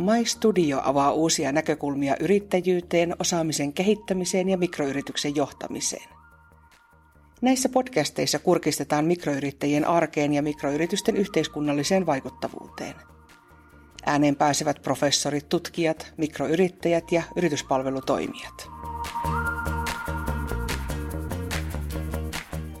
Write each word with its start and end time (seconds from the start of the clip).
My 0.00 0.24
Studio 0.24 0.80
avaa 0.84 1.12
uusia 1.12 1.52
näkökulmia 1.52 2.16
yrittäjyyteen, 2.20 3.16
osaamisen 3.18 3.72
kehittämiseen 3.72 4.48
ja 4.48 4.58
mikroyrityksen 4.58 5.36
johtamiseen. 5.36 6.08
Näissä 7.42 7.68
podcasteissa 7.68 8.38
kurkistetaan 8.38 9.04
mikroyrittäjien 9.04 9.84
arkeen 9.84 10.32
ja 10.32 10.42
mikroyritysten 10.42 11.16
yhteiskunnalliseen 11.16 12.06
vaikuttavuuteen. 12.06 12.94
Ääneen 14.06 14.36
pääsevät 14.36 14.82
professorit, 14.82 15.48
tutkijat, 15.48 16.12
mikroyrittäjät 16.16 17.12
ja 17.12 17.22
yrityspalvelutoimijat. 17.36 18.68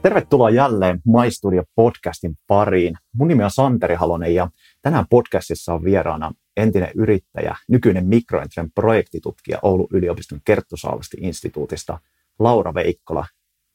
Tervetuloa 0.02 0.50
jälleen 0.50 1.00
MyStudio 1.06 1.62
podcastin 1.74 2.34
pariin. 2.46 2.94
Mun 3.14 3.28
nimi 3.28 3.44
on 3.44 3.50
Santeri 3.50 3.94
Halonen 3.94 4.34
ja 4.34 4.48
tänään 4.82 5.04
podcastissa 5.10 5.74
on 5.74 5.84
vieraana 5.84 6.32
entinen 6.60 6.90
yrittäjä, 6.94 7.56
nykyinen 7.68 8.06
Mikroentren 8.06 8.72
projektitutkija 8.72 9.58
Oulun 9.62 9.88
yliopiston 9.92 10.40
Kerttu 10.44 10.76
Saalasti 10.76 11.16
instituutista 11.20 11.98
Laura 12.38 12.74
Veikkola. 12.74 13.26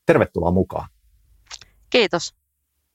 Tervetuloa 0.06 0.52
mukaan. 0.52 0.90
Kiitos. 1.90 2.36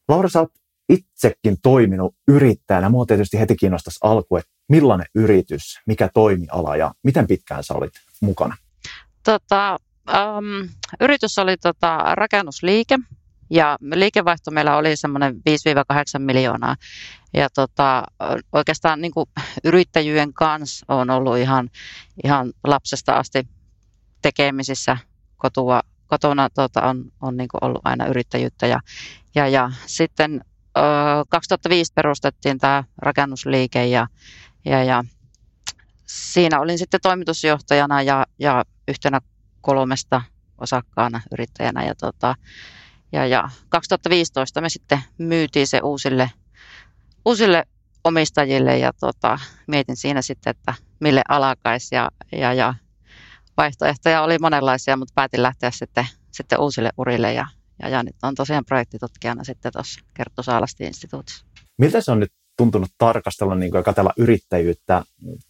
Laura, 0.08 0.28
sä 0.28 0.40
oot 0.40 0.52
itsekin 0.88 1.56
toiminut 1.62 2.14
yrittäjänä. 2.28 2.88
Mua 2.88 3.06
tietysti 3.06 3.38
heti 3.38 3.56
kiinnostaisi 3.56 3.98
alku, 4.02 4.36
että 4.36 4.50
millainen 4.68 5.06
yritys, 5.14 5.80
mikä 5.86 6.08
toimiala 6.14 6.76
ja 6.76 6.94
miten 7.02 7.26
pitkään 7.26 7.64
sä 7.64 7.74
olit 7.74 7.92
mukana? 8.20 8.56
Tota, 9.24 9.78
um, 10.08 10.68
yritys 11.00 11.38
oli 11.38 11.56
tota, 11.56 12.14
rakennusliike 12.14 12.98
ja 13.50 13.78
liikevaihto 13.94 14.50
meillä 14.50 14.76
oli 14.76 14.96
semmoinen 14.96 15.34
5-8 15.34 15.38
miljoonaa. 16.18 16.76
Ja 17.34 17.50
tota, 17.50 18.04
oikeastaan 18.52 19.00
niin 19.00 19.12
kuin 19.12 19.26
yrittäjyyden 19.64 20.32
kanssa 20.32 20.86
on 20.88 21.10
ollut 21.10 21.38
ihan, 21.38 21.70
ihan 22.24 22.52
lapsesta 22.64 23.12
asti 23.12 23.48
tekemisissä 24.22 24.96
kotua, 25.36 25.80
kotona 26.06 26.50
tota, 26.50 26.82
on, 26.82 27.04
on 27.20 27.36
niin 27.36 27.48
kuin 27.48 27.64
ollut 27.64 27.82
aina 27.84 28.06
yrittäjyyttä. 28.06 28.66
Ja, 28.66 28.80
ja, 29.34 29.48
ja 29.48 29.70
sitten 29.86 30.44
ö, 30.76 30.80
2005 31.28 31.92
perustettiin 31.94 32.58
tämä 32.58 32.84
rakennusliike 32.98 33.86
ja, 33.86 34.06
ja, 34.64 34.84
ja 34.84 35.04
siinä 36.06 36.60
olin 36.60 36.78
sitten 36.78 37.00
toimitusjohtajana 37.02 38.02
ja, 38.02 38.26
ja 38.38 38.64
yhtenä 38.88 39.20
kolmesta 39.60 40.22
osakkaana 40.58 41.20
yrittäjänä. 41.32 41.84
Ja, 41.84 41.94
tota, 41.94 42.34
ja, 43.12 43.26
ja 43.26 43.48
2015 43.68 44.60
me 44.60 44.68
sitten 44.68 45.02
myytiin 45.18 45.66
se 45.66 45.80
uusille, 45.82 46.30
uusille 47.26 47.64
omistajille 48.04 48.78
ja 48.78 48.92
tota, 49.00 49.38
mietin 49.66 49.96
siinä 49.96 50.22
sitten, 50.22 50.50
että 50.50 50.74
mille 51.00 51.22
alakaisi 51.28 51.94
ja, 51.94 52.10
ja, 52.32 52.54
ja 52.54 52.74
vaihtoehtoja 53.56 54.22
oli 54.22 54.38
monenlaisia, 54.38 54.96
mutta 54.96 55.12
päätin 55.14 55.42
lähteä 55.42 55.70
sitten, 55.70 56.06
sitten 56.30 56.60
uusille 56.60 56.90
urille 56.96 57.32
ja, 57.32 57.46
ja, 57.82 57.88
ja 57.88 58.02
nyt 58.02 58.16
on 58.22 58.34
tosiaan 58.34 58.64
projektitutkijana 58.64 59.44
sitten 59.44 59.72
tuossa 59.72 60.00
Kerttu 60.14 60.42
Saalasti 60.42 60.84
instituutissa. 60.84 61.44
Miltä 61.78 62.00
se 62.00 62.12
on 62.12 62.20
nyt 62.20 62.32
tuntunut 62.56 62.90
tarkastella 62.98 63.54
niin 63.54 63.70
kuin, 63.70 63.78
ja 63.78 63.82
katsella 63.82 64.12
yrittäjyyttä 64.16 65.02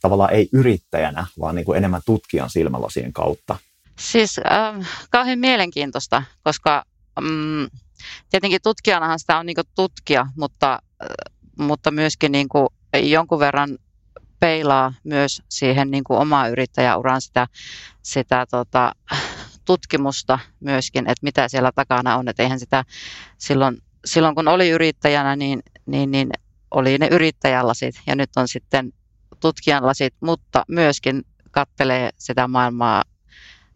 tavallaan 0.03 0.33
ei 0.33 0.49
yrittäjänä, 0.53 1.27
vaan 1.41 1.55
niin 1.55 1.65
kuin 1.65 1.79
enemmän 1.79 2.03
tutkijan 2.07 2.51
silmälasien 2.51 3.13
kautta? 3.13 3.59
Siis 3.99 4.39
äh, 4.39 4.89
kauhean 5.11 5.39
mielenkiintoista, 5.39 6.23
koska 6.43 6.85
mm, 7.21 7.69
tietenkin 8.31 8.63
tutkijanahan 8.63 9.19
sitä 9.19 9.39
on 9.39 9.47
niin 9.47 9.57
tutkija, 9.75 10.27
mutta, 10.37 10.79
äh, 11.03 11.09
mutta 11.59 11.91
myöskin 11.91 12.33
niin 12.33 12.49
jonkun 13.03 13.39
verran 13.39 13.79
peilaa 14.41 14.93
myös 15.05 15.43
siihen 15.49 15.91
niin 15.91 16.05
kuin 16.05 16.19
omaa 16.19 16.49
yrittäjäuran 16.49 17.21
sitä, 17.21 17.47
sitä 18.03 18.47
tota, 18.51 18.93
tutkimusta 19.65 20.39
myöskin, 20.61 21.11
että 21.11 21.23
mitä 21.23 21.49
siellä 21.49 21.73
takana 21.75 22.17
on. 22.17 22.29
Että 22.29 22.43
eihän 22.43 22.61
sitä 22.61 22.85
silloin, 23.39 23.77
silloin 24.05 24.35
kun 24.35 24.49
oli 24.49 24.71
yrittäjänä, 24.71 25.37
niin, 25.37 25.63
niin, 25.87 26.11
niin 26.11 26.31
oli 26.71 26.99
ne 26.99 27.09
yrittäjälasit 27.11 27.95
ja 28.07 28.17
nyt 28.17 28.31
on 28.37 28.49
sitten 28.49 28.93
tutkijan 29.41 29.87
lasit, 29.87 30.15
mutta 30.21 30.65
myöskin 30.69 31.23
kattelee 31.51 32.11
sitä 32.19 32.49
maailmaa 32.49 33.03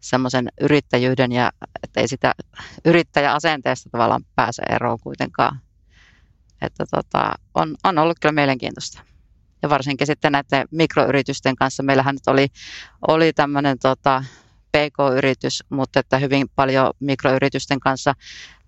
semmoisen 0.09 0.49
yrittäjyyden 0.61 1.31
ja 1.31 1.51
että 1.83 2.01
ei 2.01 2.07
sitä 2.07 2.33
yrittäjäasenteesta 2.85 3.89
tavallaan 3.89 4.25
pääse 4.35 4.63
eroon 4.69 4.99
kuitenkaan. 4.99 5.59
Että 6.61 6.85
tota, 6.91 7.31
on, 7.53 7.75
on 7.83 7.97
ollut 7.97 8.17
kyllä 8.21 8.31
mielenkiintoista. 8.31 9.01
Ja 9.61 9.69
varsinkin 9.69 10.07
sitten 10.07 10.31
näiden 10.31 10.67
mikroyritysten 10.71 11.55
kanssa. 11.55 11.83
Meillähän 11.83 12.15
nyt 12.15 12.27
oli, 12.27 12.47
oli 13.07 13.33
tämmöinen 13.33 13.79
tota, 13.79 14.23
PK-yritys, 14.71 15.63
mutta 15.69 15.99
että 15.99 16.17
hyvin 16.17 16.47
paljon 16.55 16.93
mikroyritysten 16.99 17.79
kanssa 17.79 18.13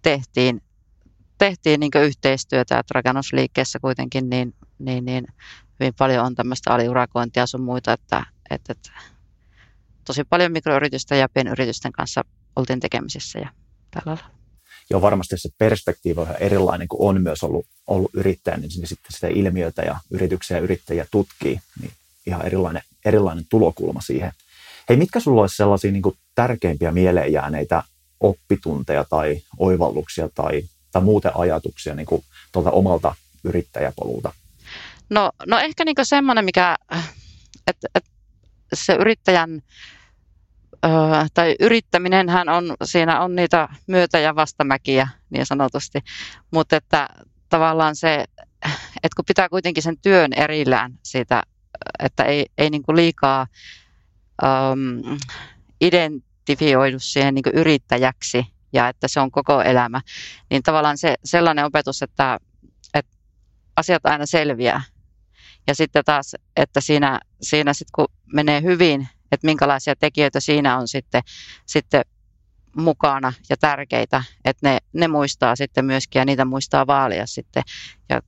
tehtiin, 0.01 0.61
tehtiin 1.37 1.79
niin 1.79 1.91
yhteistyötä, 2.05 2.79
että 2.79 2.93
rakennusliikkeessä 2.93 3.79
kuitenkin 3.79 4.29
niin, 4.29 4.53
niin, 4.79 5.05
niin 5.05 5.27
hyvin 5.79 5.93
paljon 5.99 6.25
on 6.25 6.35
tämmöistä 6.35 6.73
aliurakointia 6.73 7.47
sun 7.47 7.61
muita, 7.61 7.93
että, 7.93 8.25
että, 8.49 8.73
että 8.73 8.91
tosi 10.07 10.23
paljon 10.23 10.51
mikroyritysten 10.51 11.19
ja 11.19 11.29
pienyritysten 11.29 11.91
kanssa 11.91 12.25
oltiin 12.55 12.79
tekemisissä 12.79 13.39
ja 13.39 13.49
tällä 13.91 14.05
lailla. 14.05 14.37
Joo, 14.89 15.01
varmasti 15.01 15.37
se 15.37 15.49
perspektiivi 15.57 16.21
on 16.21 16.35
erilainen, 16.39 16.87
kun 16.87 17.09
on 17.09 17.21
myös 17.21 17.43
ollut, 17.43 17.65
ollut 17.87 18.11
yrittäjä, 18.13 18.57
niin 18.57 18.71
sitten 18.71 19.11
sitä 19.13 19.27
ilmiötä 19.27 19.81
ja 19.81 19.99
yrityksiä 20.11 20.57
ja 20.57 20.63
yrittäjiä 20.63 21.05
tutkii, 21.11 21.59
niin 21.81 21.91
ihan 22.27 22.45
erilainen, 22.45 22.81
erilainen 23.05 23.45
tulokulma 23.49 24.01
siihen. 24.01 24.31
Hei, 24.89 24.97
mitkä 24.97 25.19
sulla 25.19 25.41
olisi 25.41 25.55
sellaisia 25.55 25.91
niin 25.91 26.03
tärkeimpiä 26.35 26.91
mieleen 26.91 27.33
jääneitä 27.33 27.83
oppitunteja 28.19 29.05
tai 29.09 29.41
oivalluksia 29.57 30.29
tai, 30.35 30.63
tai 30.91 31.01
muuten 31.01 31.31
ajatuksia 31.35 31.95
niin 31.95 32.05
kuin 32.05 32.23
tuolta 32.51 32.71
omalta 32.71 33.15
yrittäjäpolulta? 33.43 34.33
No, 35.09 35.31
no 35.45 35.59
ehkä 35.59 35.85
niin 35.85 35.95
semmoinen, 36.03 36.45
mikä, 36.45 36.77
että, 37.67 37.87
että 37.95 38.09
se 38.73 38.93
yrittäjän 38.93 39.61
tai 41.33 41.55
yrittäminenhän 41.59 42.49
on, 42.49 42.75
siinä 42.83 43.21
on 43.21 43.35
niitä 43.35 43.69
myötä- 43.87 44.19
ja 44.19 44.35
vastamäkiä 44.35 45.07
niin 45.29 45.45
sanotusti, 45.45 45.99
mutta 46.51 46.75
että 46.75 47.09
tavallaan 47.49 47.95
se, 47.95 48.25
että 49.03 49.15
kun 49.15 49.25
pitää 49.27 49.49
kuitenkin 49.49 49.83
sen 49.83 49.97
työn 50.01 50.33
erillään 50.33 50.93
siitä, 51.03 51.43
että 51.99 52.23
ei, 52.23 52.45
ei 52.57 52.69
niin 52.69 52.83
kuin 52.83 52.95
liikaa 52.95 53.47
um, 54.43 55.17
identifioidu 55.81 56.99
siihen 56.99 57.35
niin 57.35 57.43
kuin 57.43 57.55
yrittäjäksi 57.55 58.45
ja 58.73 58.87
että 58.89 59.07
se 59.07 59.19
on 59.19 59.31
koko 59.31 59.61
elämä, 59.61 60.01
niin 60.49 60.63
tavallaan 60.63 60.97
se 60.97 61.15
sellainen 61.23 61.65
opetus, 61.65 62.01
että, 62.01 62.39
että 62.93 63.17
asiat 63.75 64.05
aina 64.05 64.25
selviää. 64.25 64.81
Ja 65.67 65.75
sitten 65.75 66.05
taas, 66.05 66.35
että 66.55 66.81
siinä, 66.81 67.19
siinä 67.41 67.73
sitten 67.73 67.91
kun 67.95 68.07
menee 68.33 68.61
hyvin, 68.61 69.07
että 69.31 69.47
minkälaisia 69.47 69.95
tekijöitä 69.95 70.39
siinä 70.39 70.77
on 70.77 70.87
sitten, 70.87 71.21
sitten 71.65 72.01
mukana 72.77 73.33
ja 73.49 73.57
tärkeitä, 73.57 74.23
että 74.45 74.69
ne, 74.69 74.77
ne 74.93 75.07
muistaa 75.07 75.55
sitten 75.55 75.85
myöskin 75.85 76.19
ja 76.19 76.25
niitä 76.25 76.45
muistaa 76.45 76.87
vaalia 76.87 77.25
sitten. 77.27 77.63
Ja 78.09 78.21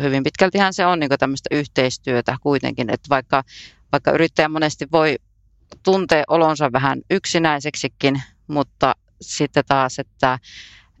hyvin 0.00 0.22
pitkältihän 0.22 0.74
se 0.74 0.86
on 0.86 1.00
niin 1.00 1.10
tämmöistä 1.18 1.48
yhteistyötä 1.54 2.36
kuitenkin, 2.42 2.90
että 2.90 3.08
vaikka, 3.08 3.42
vaikka 3.92 4.10
yrittäjä 4.10 4.48
monesti 4.48 4.86
voi 4.92 5.16
tuntea 5.82 6.24
olonsa 6.28 6.72
vähän 6.72 7.00
yksinäiseksikin, 7.10 8.22
mutta 8.46 8.94
sitten 9.20 9.64
taas, 9.68 9.98
että, 9.98 10.38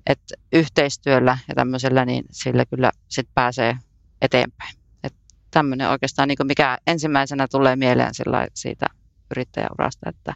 että 0.06 0.34
yhteistyöllä 0.52 1.38
ja 1.48 1.54
tämmöisellä, 1.54 2.04
niin 2.04 2.24
sillä 2.30 2.64
kyllä 2.66 2.92
sitten 3.08 3.34
pääsee 3.34 3.76
eteenpäin. 4.22 4.74
Että 5.04 5.18
tämmöinen 5.50 5.90
oikeastaan, 5.90 6.28
niin 6.28 6.38
mikä 6.44 6.78
ensimmäisenä 6.86 7.48
tulee 7.48 7.76
mieleen 7.76 8.14
siitä 8.54 8.86
yrittäjäurasta, 9.30 10.08
että, 10.08 10.34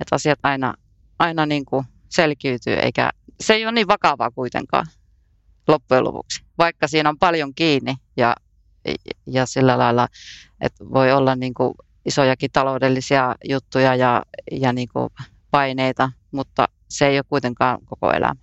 että 0.00 0.14
asiat 0.14 0.38
aina, 0.42 0.74
aina 1.18 1.46
niin 1.46 1.64
kuin 1.64 1.84
selkiytyy, 2.08 2.74
eikä 2.74 3.10
se 3.40 3.54
ei 3.54 3.64
ole 3.64 3.72
niin 3.72 3.88
vakavaa 3.88 4.30
kuitenkaan 4.30 4.86
loppujen 5.68 6.04
lopuksi, 6.04 6.44
vaikka 6.58 6.88
siinä 6.88 7.08
on 7.08 7.18
paljon 7.18 7.54
kiinni 7.54 7.94
ja, 8.16 8.36
ja 9.26 9.46
sillä 9.46 9.78
lailla, 9.78 10.08
että 10.60 10.84
voi 10.84 11.12
olla 11.12 11.36
niin 11.36 11.54
kuin 11.54 11.74
isojakin 12.04 12.50
taloudellisia 12.52 13.34
juttuja 13.48 13.94
ja, 13.94 14.22
ja 14.52 14.72
niin 14.72 14.88
kuin 14.92 15.10
paineita, 15.50 16.10
mutta 16.30 16.68
se 16.88 17.06
ei 17.06 17.18
ole 17.18 17.24
kuitenkaan 17.28 17.78
koko 17.84 18.12
elämä. 18.12 18.40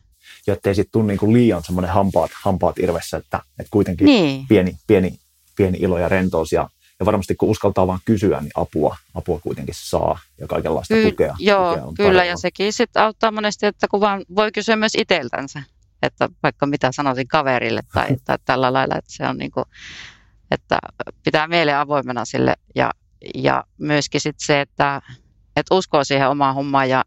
Jotta 0.48 0.70
ei 0.70 0.76
sitten 0.76 0.92
tule 0.92 1.08
niin 1.08 1.20
kuin 1.20 1.34
liian 1.34 1.64
semmoinen 1.64 1.92
hampaat, 1.92 2.32
hampaat 2.44 2.80
irvessä, 2.80 3.18
että, 3.18 3.42
että 3.60 3.72
kuitenkin 3.72 4.06
niin. 4.06 4.48
pieni, 4.48 4.78
pieni, 4.88 5.20
pieni 5.56 5.78
ilo 5.82 5.98
ja 5.98 6.10
rentous 6.10 6.52
ja 6.52 6.70
ja 7.00 7.06
varmasti 7.06 7.36
kun 7.36 7.50
uskaltaa 7.50 7.88
vaan 7.88 8.00
kysyä, 8.06 8.42
niin 8.42 8.52
apua, 8.56 8.98
apua 9.16 9.40
kuitenkin 9.40 9.76
saa 9.78 10.20
ja 10.38 10.48
kaikenlaista 10.48 10.94
Ky- 10.94 11.12
tukea. 11.12 11.36
Joo, 11.40 11.70
tukea 11.70 11.86
on 11.86 11.94
kyllä. 11.94 12.08
Tarjolla. 12.08 12.24
Ja 12.24 12.38
sekin 12.38 12.74
sitten 12.74 13.04
auttaa 13.04 13.32
monesti, 13.32 13.66
että 13.66 13.88
kun 13.88 14.02
vaan 14.02 14.26
voi 14.36 14.52
kysyä 14.52 14.76
myös 14.76 14.96
itseltänsä, 14.98 15.64
että 16.02 16.30
vaikka 16.44 16.66
mitä 16.66 16.92
sanoisin 16.92 17.28
kaverille 17.28 17.82
tai, 17.94 18.08
tai 18.26 18.38
tällä 18.46 18.74
lailla, 18.74 18.96
että 18.96 19.14
se 19.14 19.28
on 19.28 19.38
niin 19.38 19.52
kuin, 19.52 19.66
että 20.52 20.80
pitää 21.24 21.48
mieleen 21.48 21.78
avoimena 21.78 22.26
sille 22.26 22.56
ja, 22.76 22.92
ja 23.36 23.64
myöskin 23.78 24.22
sit 24.22 24.36
se, 24.40 24.62
että, 24.62 25.02
että 25.56 25.76
uskoo 25.76 26.04
siihen 26.04 26.30
omaan 26.30 26.56
hommaan 26.56 26.90
ja 26.90 27.06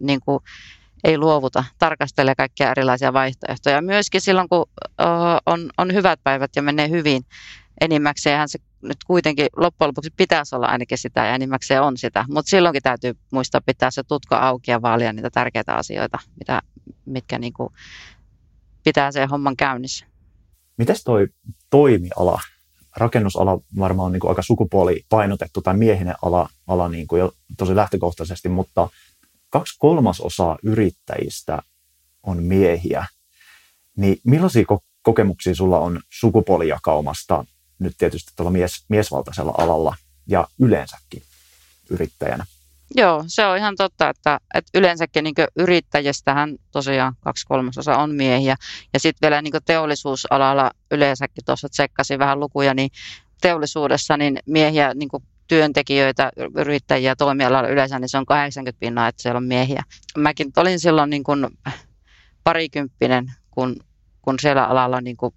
niin 0.00 0.20
kuin, 0.20 0.40
ei 1.04 1.18
luovuta, 1.18 1.64
tarkastelee 1.78 2.34
kaikkia 2.34 2.70
erilaisia 2.70 3.12
vaihtoehtoja. 3.12 3.82
Myöskin 3.82 4.20
silloin, 4.20 4.48
kun 4.48 4.66
on, 5.46 5.70
on 5.78 5.92
hyvät 5.92 6.20
päivät 6.24 6.50
ja 6.56 6.62
menee 6.62 6.88
hyvin, 6.88 7.22
enimmäkseen 7.80 8.48
se 8.48 8.58
nyt 8.82 9.04
kuitenkin 9.06 9.46
loppujen 9.56 9.88
lopuksi 9.88 10.10
pitäisi 10.16 10.54
olla 10.56 10.66
ainakin 10.66 10.98
sitä 10.98 11.26
ja 11.26 11.34
enimmäkseen 11.34 11.82
on 11.82 11.96
sitä. 11.96 12.24
Mutta 12.28 12.50
silloinkin 12.50 12.82
täytyy 12.82 13.16
muistaa 13.32 13.60
pitää 13.66 13.90
se 13.90 14.02
tutko 14.02 14.36
auki 14.36 14.70
ja 14.70 14.82
vaalia 14.82 15.12
niitä 15.12 15.30
tärkeitä 15.30 15.74
asioita, 15.74 16.18
mitä, 16.38 16.62
mitkä 17.06 17.38
niin 17.38 17.52
kuin 17.52 17.72
pitää 18.84 19.12
sen 19.12 19.28
homman 19.28 19.56
käynnissä. 19.56 20.06
Mites 20.76 21.04
toi 21.04 21.28
toimiala? 21.70 22.40
Rakennusala 22.96 23.60
varmaan 23.78 24.06
on 24.06 24.12
niin 24.12 24.20
kuin 24.20 24.28
aika 24.28 24.42
sukupuolipainotettu 24.42 25.62
tai 25.62 25.76
miehinen 25.76 26.14
ala, 26.22 26.48
ala 26.66 26.88
niin 26.88 27.06
kuin 27.06 27.20
jo 27.20 27.32
tosi 27.58 27.76
lähtökohtaisesti, 27.76 28.48
mutta 28.48 28.88
kaksi 29.50 29.76
kolmasosaa 29.78 30.58
yrittäjistä 30.62 31.62
on 32.22 32.42
miehiä. 32.42 33.06
Niin 33.96 34.16
millaisia 34.24 34.64
kokemuksia 35.02 35.54
sulla 35.54 35.78
on 35.78 36.00
sukupuolijakaumasta 36.10 37.44
nyt 37.80 37.94
tietysti 37.98 38.32
tuolla 38.36 38.50
mies, 38.50 38.84
miesvaltaisella 38.88 39.54
alalla 39.58 39.96
ja 40.26 40.48
yleensäkin 40.58 41.22
yrittäjänä? 41.90 42.46
Joo, 42.94 43.24
se 43.26 43.46
on 43.46 43.56
ihan 43.56 43.76
totta, 43.76 44.08
että, 44.08 44.40
että 44.54 44.78
yleensäkin 44.78 45.24
niin 45.24 45.34
yrittäjistähän 45.56 46.56
tosiaan 46.70 47.14
kaksi 47.20 47.46
kolmasosa 47.46 47.96
on 47.96 48.14
miehiä. 48.14 48.56
Ja 48.92 49.00
sitten 49.00 49.26
vielä 49.26 49.42
niin 49.42 49.52
teollisuusalalla 49.64 50.70
yleensäkin, 50.90 51.44
tuossa 51.44 51.68
tsekkasin 51.68 52.18
vähän 52.18 52.40
lukuja, 52.40 52.74
niin 52.74 52.90
teollisuudessa 53.40 54.16
niin 54.16 54.38
miehiä 54.46 54.94
niin 54.94 55.08
työntekijöitä, 55.48 56.32
yrittäjiä 56.56 57.16
toimialalla 57.16 57.68
yleensä, 57.68 57.98
niin 57.98 58.08
se 58.08 58.18
on 58.18 58.26
80 58.26 58.80
pinnaa, 58.80 59.08
että 59.08 59.22
siellä 59.22 59.38
on 59.38 59.44
miehiä. 59.44 59.82
Mäkin 60.18 60.52
olin 60.56 60.80
silloin 60.80 61.10
niin 61.10 61.24
kuin 61.24 61.46
parikymppinen, 62.44 63.32
kun, 63.50 63.76
kun 64.22 64.38
siellä 64.40 64.66
alalla 64.66 65.00
niin 65.00 65.16
kuin 65.16 65.34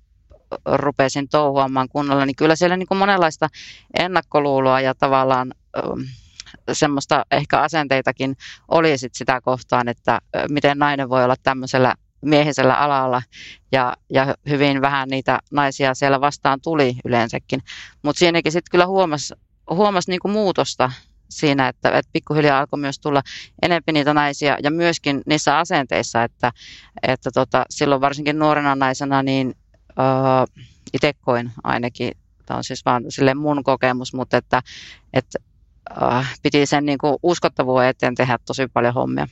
rupesin 0.65 1.29
touhuamaan 1.29 1.89
kunnolla, 1.89 2.25
niin 2.25 2.35
kyllä 2.35 2.55
siellä 2.55 2.77
niin 2.77 2.87
kuin 2.87 2.97
monenlaista 2.97 3.49
ennakkoluuloa 3.99 4.81
ja 4.81 4.95
tavallaan 4.95 5.53
semmoista 6.71 7.25
ehkä 7.31 7.59
asenteitakin 7.59 8.35
oli 8.67 8.97
sit 8.97 9.15
sitä 9.15 9.41
kohtaan, 9.41 9.87
että 9.87 10.19
miten 10.49 10.79
nainen 10.79 11.09
voi 11.09 11.23
olla 11.23 11.35
tämmöisellä 11.43 11.95
miehisellä 12.21 12.75
alalla 12.75 13.21
ja, 13.71 13.97
ja 14.09 14.35
hyvin 14.49 14.81
vähän 14.81 15.09
niitä 15.09 15.39
naisia 15.51 15.93
siellä 15.93 16.21
vastaan 16.21 16.59
tuli 16.61 16.95
yleensäkin. 17.05 17.59
Mutta 18.03 18.19
siinäkin 18.19 18.51
sitten 18.51 18.71
kyllä 18.71 18.87
huomasi 18.87 19.33
huomas 19.69 20.07
niinku 20.07 20.27
muutosta 20.27 20.91
siinä, 21.29 21.67
että, 21.67 21.89
että 21.89 22.09
pikkuhiljaa 22.13 22.59
alkoi 22.59 22.79
myös 22.79 22.99
tulla 22.99 23.21
enempi 23.61 23.91
niitä 23.91 24.13
naisia 24.13 24.57
ja 24.63 24.71
myöskin 24.71 25.21
niissä 25.25 25.57
asenteissa, 25.57 26.23
että, 26.23 26.51
että 27.07 27.31
tota, 27.31 27.65
silloin 27.69 28.01
varsinkin 28.01 28.39
nuorena 28.39 28.75
naisena 28.75 29.23
niin 29.23 29.55
uh, 29.97 30.63
itse 30.93 31.13
koin 31.21 31.51
ainakin, 31.63 32.11
tämä 32.45 32.57
on 32.57 32.63
siis 32.63 32.85
vaan 32.85 33.03
sille 33.09 33.33
mun 33.33 33.63
kokemus, 33.63 34.13
mutta 34.13 34.37
että, 34.37 34.61
että 35.13 35.39
uh, 36.01 36.25
piti 36.43 36.65
sen 36.65 36.85
niin 36.85 36.97
kuin 36.97 37.17
uskottavuuden 37.23 37.87
eteen 37.87 38.15
tehdä 38.15 38.39
tosi 38.45 38.67
paljon 38.67 38.93
hommia. 38.93 39.27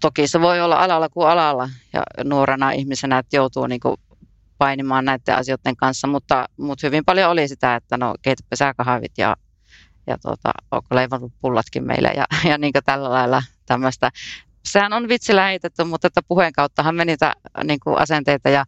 Toki 0.00 0.28
se 0.28 0.40
voi 0.40 0.60
olla 0.60 0.76
alalla 0.76 1.08
kuin 1.08 1.28
alalla 1.28 1.70
ja 1.92 2.02
nuorena 2.24 2.70
ihmisenä, 2.70 3.18
että 3.18 3.36
joutuu 3.36 3.66
niin 3.66 3.80
kuin 3.80 3.96
painimaan 4.58 5.04
näiden 5.04 5.36
asioiden 5.36 5.76
kanssa, 5.76 6.06
mutta, 6.06 6.48
mutta 6.56 6.86
hyvin 6.86 7.04
paljon 7.04 7.30
oli 7.30 7.48
sitä, 7.48 7.76
että 7.76 7.96
no 7.96 8.14
keitäpä 8.22 8.56
sä 8.56 8.74
kahvit 8.74 9.12
ja, 9.18 9.36
ja 10.06 10.18
tuota, 10.22 10.50
onko 10.70 10.86
leivannut 10.94 11.32
pullatkin 11.40 11.86
meille 11.86 12.12
ja, 12.16 12.24
ja 12.44 12.58
niin 12.58 12.72
kuin 12.72 12.84
tällä 12.84 13.10
lailla 13.10 13.42
tämmöistä. 13.66 14.10
Sehän 14.64 14.92
on 14.92 15.08
vitsillä 15.08 15.46
heitetty, 15.46 15.84
mutta 15.84 16.06
että 16.06 16.22
puheen 16.28 16.52
kauttahan 16.52 16.94
meni 16.94 17.12
niitä 17.12 17.34
niin 17.64 17.80
asenteita 17.96 18.48
ja 18.48 18.64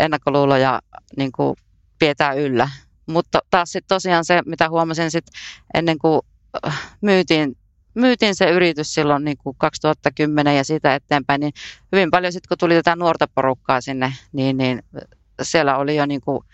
ennakkoluuloja 0.00 0.80
niin 1.16 1.32
kuin 1.32 1.56
pidetään 1.98 2.38
yllä. 2.38 2.68
Mutta 3.06 3.38
taas 3.50 3.72
sitten 3.72 3.88
tosiaan 3.88 4.24
se, 4.24 4.42
mitä 4.46 4.68
huomasin 4.68 5.10
sit 5.10 5.26
ennen 5.74 5.98
kuin 5.98 6.20
äh, 6.66 6.96
myytiin, 7.00 7.56
myytiin 7.94 8.34
se 8.34 8.50
yritys 8.50 8.94
silloin 8.94 9.24
niin 9.24 9.36
kuin 9.36 9.56
2010 9.58 10.56
ja 10.56 10.64
siitä 10.64 10.94
eteenpäin, 10.94 11.40
niin 11.40 11.52
hyvin 11.92 12.10
paljon 12.10 12.32
sitten 12.32 12.48
kun 12.48 12.58
tuli 12.58 12.74
tätä 12.74 12.96
nuorta 12.96 13.28
porukkaa 13.34 13.80
sinne, 13.80 14.12
niin, 14.32 14.56
niin 14.56 14.82
siellä 15.42 15.76
oli 15.76 15.96
jo 15.96 16.06
niin 16.06 16.20
kuin, 16.20 16.44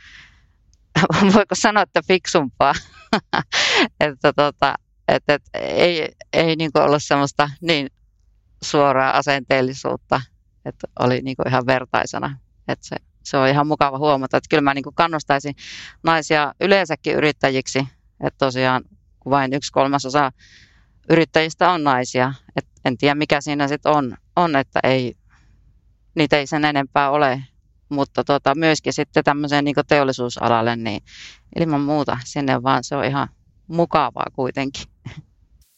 voiko 1.35 1.55
sanoa, 1.55 1.83
että 1.83 2.03
fiksumpaa. 2.09 2.75
että 4.01 4.33
tota, 4.33 4.75
et, 5.09 5.25
et, 5.29 5.43
ei, 5.55 6.09
ei 6.33 6.57
niin 6.57 6.73
kuin 6.73 6.83
ollut 6.83 7.03
semmoista 7.03 7.51
niin 7.61 7.89
suoraa 8.63 9.17
asenteellisuutta, 9.17 10.21
että 10.65 10.89
oli 10.99 11.21
niin 11.21 11.37
kuin 11.37 11.49
ihan 11.49 11.67
vertaisena. 11.67 12.39
Että 12.69 12.89
se, 12.89 12.97
se 13.27 13.37
on 13.37 13.49
ihan 13.49 13.67
mukava 13.67 13.99
huomata, 13.99 14.37
että 14.37 14.49
kyllä 14.51 14.61
mä 14.61 14.75
niin 14.75 14.83
kuin 14.83 14.95
kannustaisin 14.95 15.55
naisia 16.03 16.55
yleensäkin 16.61 17.15
yrittäjiksi, 17.15 17.79
että 18.21 18.39
tosiaan 18.39 18.85
kun 19.21 19.31
vain 19.31 19.53
yksi 19.53 19.73
kolmasosa 19.73 20.33
yrittäjistä 21.11 21.71
on 21.71 21.85
naisia, 21.85 22.35
että 22.57 22.71
en 22.85 22.97
tiedä 22.97 23.15
mikä 23.15 23.41
siinä 23.41 23.69
sitten 23.69 23.93
on, 23.93 24.17
on, 24.37 24.57
että 24.57 24.81
ei, 24.83 25.15
niitä 26.15 26.39
ei 26.39 26.47
sen 26.47 26.65
enempää 26.65 27.11
ole, 27.11 27.43
mutta 27.89 28.25
tota, 28.25 28.55
myöskin 28.55 28.93
sitten 28.93 29.25
tämmöiseen 29.25 29.65
niin 29.65 29.77
teollisuusalalle, 29.89 30.77
niin 30.77 31.01
ilman 31.61 31.81
muuta 31.81 32.19
sinne 32.25 32.63
vaan 32.63 32.85
se 32.85 32.97
on 32.97 33.05
ihan 33.05 33.29
mukavaa 33.67 34.27
kuitenkin. 34.33 34.85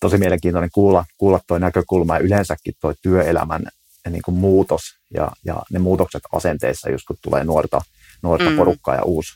Tosi 0.00 0.18
mielenkiintoinen 0.18 0.70
kuulla, 0.72 1.04
kuulla 1.16 1.40
tuo 1.46 1.58
näkökulma 1.58 2.14
ja 2.14 2.20
yleensäkin 2.20 2.74
tuo 2.80 2.94
työelämän 3.02 3.62
niin 4.10 4.22
kuin 4.22 4.34
muutos 4.34 4.82
ja, 5.14 5.32
ja 5.44 5.62
ne 5.70 5.78
muutokset 5.78 6.22
asenteissa, 6.32 6.90
just 6.90 7.04
kun 7.06 7.16
tulee 7.22 7.44
nuorta, 7.44 7.80
nuorta 8.22 8.50
mm. 8.50 8.56
porukkaa 8.56 8.94
ja 8.94 9.02
uusi, 9.02 9.32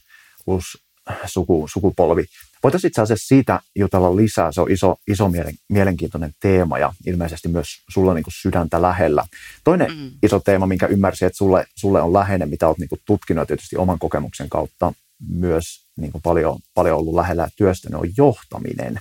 uusi 0.47 0.79
suku, 1.27 1.69
sukupolvi. 1.73 2.25
Voitaisiin 2.63 2.89
itse 2.89 3.03
asiassa 3.03 3.27
siitä 3.27 3.61
jutella 3.77 4.17
lisää. 4.17 4.53
Se 4.53 4.61
on 4.61 4.71
iso, 4.71 4.97
iso 5.09 5.31
mielenkiintoinen 5.69 6.33
teema 6.41 6.79
ja 6.79 6.93
ilmeisesti 7.07 7.49
myös 7.49 7.69
sulla 7.91 8.15
niin 8.15 8.25
kuin 8.25 8.35
sydäntä 8.37 8.83
lähellä. 8.83 9.25
Toinen 9.65 9.97
mm. 9.97 10.11
iso 10.23 10.41
teema, 10.41 10.67
minkä 10.67 10.87
ymmärsin, 10.87 11.27
että 11.27 11.37
sulle, 11.37 11.67
sulle 11.75 12.03
on 12.03 12.13
läheinen, 12.13 12.49
mitä 12.49 12.69
olet 12.69 12.79
niin 12.79 12.89
kuin 12.89 13.01
tutkinut 13.07 13.47
tietysti 13.47 13.77
oman 13.77 13.99
kokemuksen 13.99 14.49
kautta 14.49 14.93
myös 15.29 15.65
niin 15.97 16.13
kuin 16.13 16.23
paljon, 16.23 16.59
paljon 16.75 16.99
ollut 16.99 17.15
lähellä 17.15 17.49
työstäni, 17.57 17.97
on 17.97 18.09
johtaminen. 18.17 18.99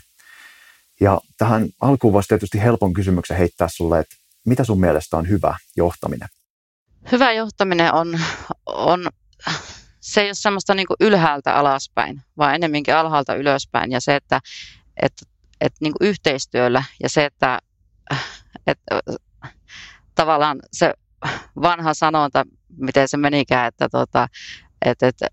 Ja 1.00 1.22
tähän 1.38 1.70
alkuun 1.82 2.14
voisi 2.14 2.30
tietysti 2.30 2.62
helpon 2.62 2.94
kysymyksen 2.94 3.38
heittää 3.38 3.68
sulle, 3.72 4.00
että 4.00 4.16
mitä 4.46 4.64
sun 4.64 4.80
mielestä 4.80 5.18
on 5.18 5.30
hyvä 5.30 5.58
johtaminen? 5.76 6.28
Hyvä 7.12 7.32
johtaminen 7.32 7.94
on, 7.94 8.20
on 8.66 9.10
se 10.00 10.22
ei 10.22 10.28
ole 10.28 10.34
semmoista 10.34 10.74
niin 10.74 10.88
ylhäältä 11.00 11.56
alaspäin, 11.56 12.22
vaan 12.38 12.56
enemmänkin 12.56 12.96
alhaalta 12.96 13.36
ylöspäin. 13.36 13.92
Ja 13.92 14.02
se, 14.02 14.16
että, 14.16 14.40
että, 15.02 15.26
että 15.62 15.78
niin 15.82 15.94
yhteistyöllä 16.02 16.84
ja 17.04 17.10
se, 17.10 17.26
että, 17.26 17.60
että 18.68 19.00
tavallaan 20.16 20.60
se 20.72 20.94
vanha 21.62 21.94
sanonta, 21.94 22.46
miten 22.78 23.08
se 23.08 23.18
menikään, 23.18 23.68
että, 23.68 23.90
tota, 23.90 24.28
että, 24.86 25.08
että 25.08 25.28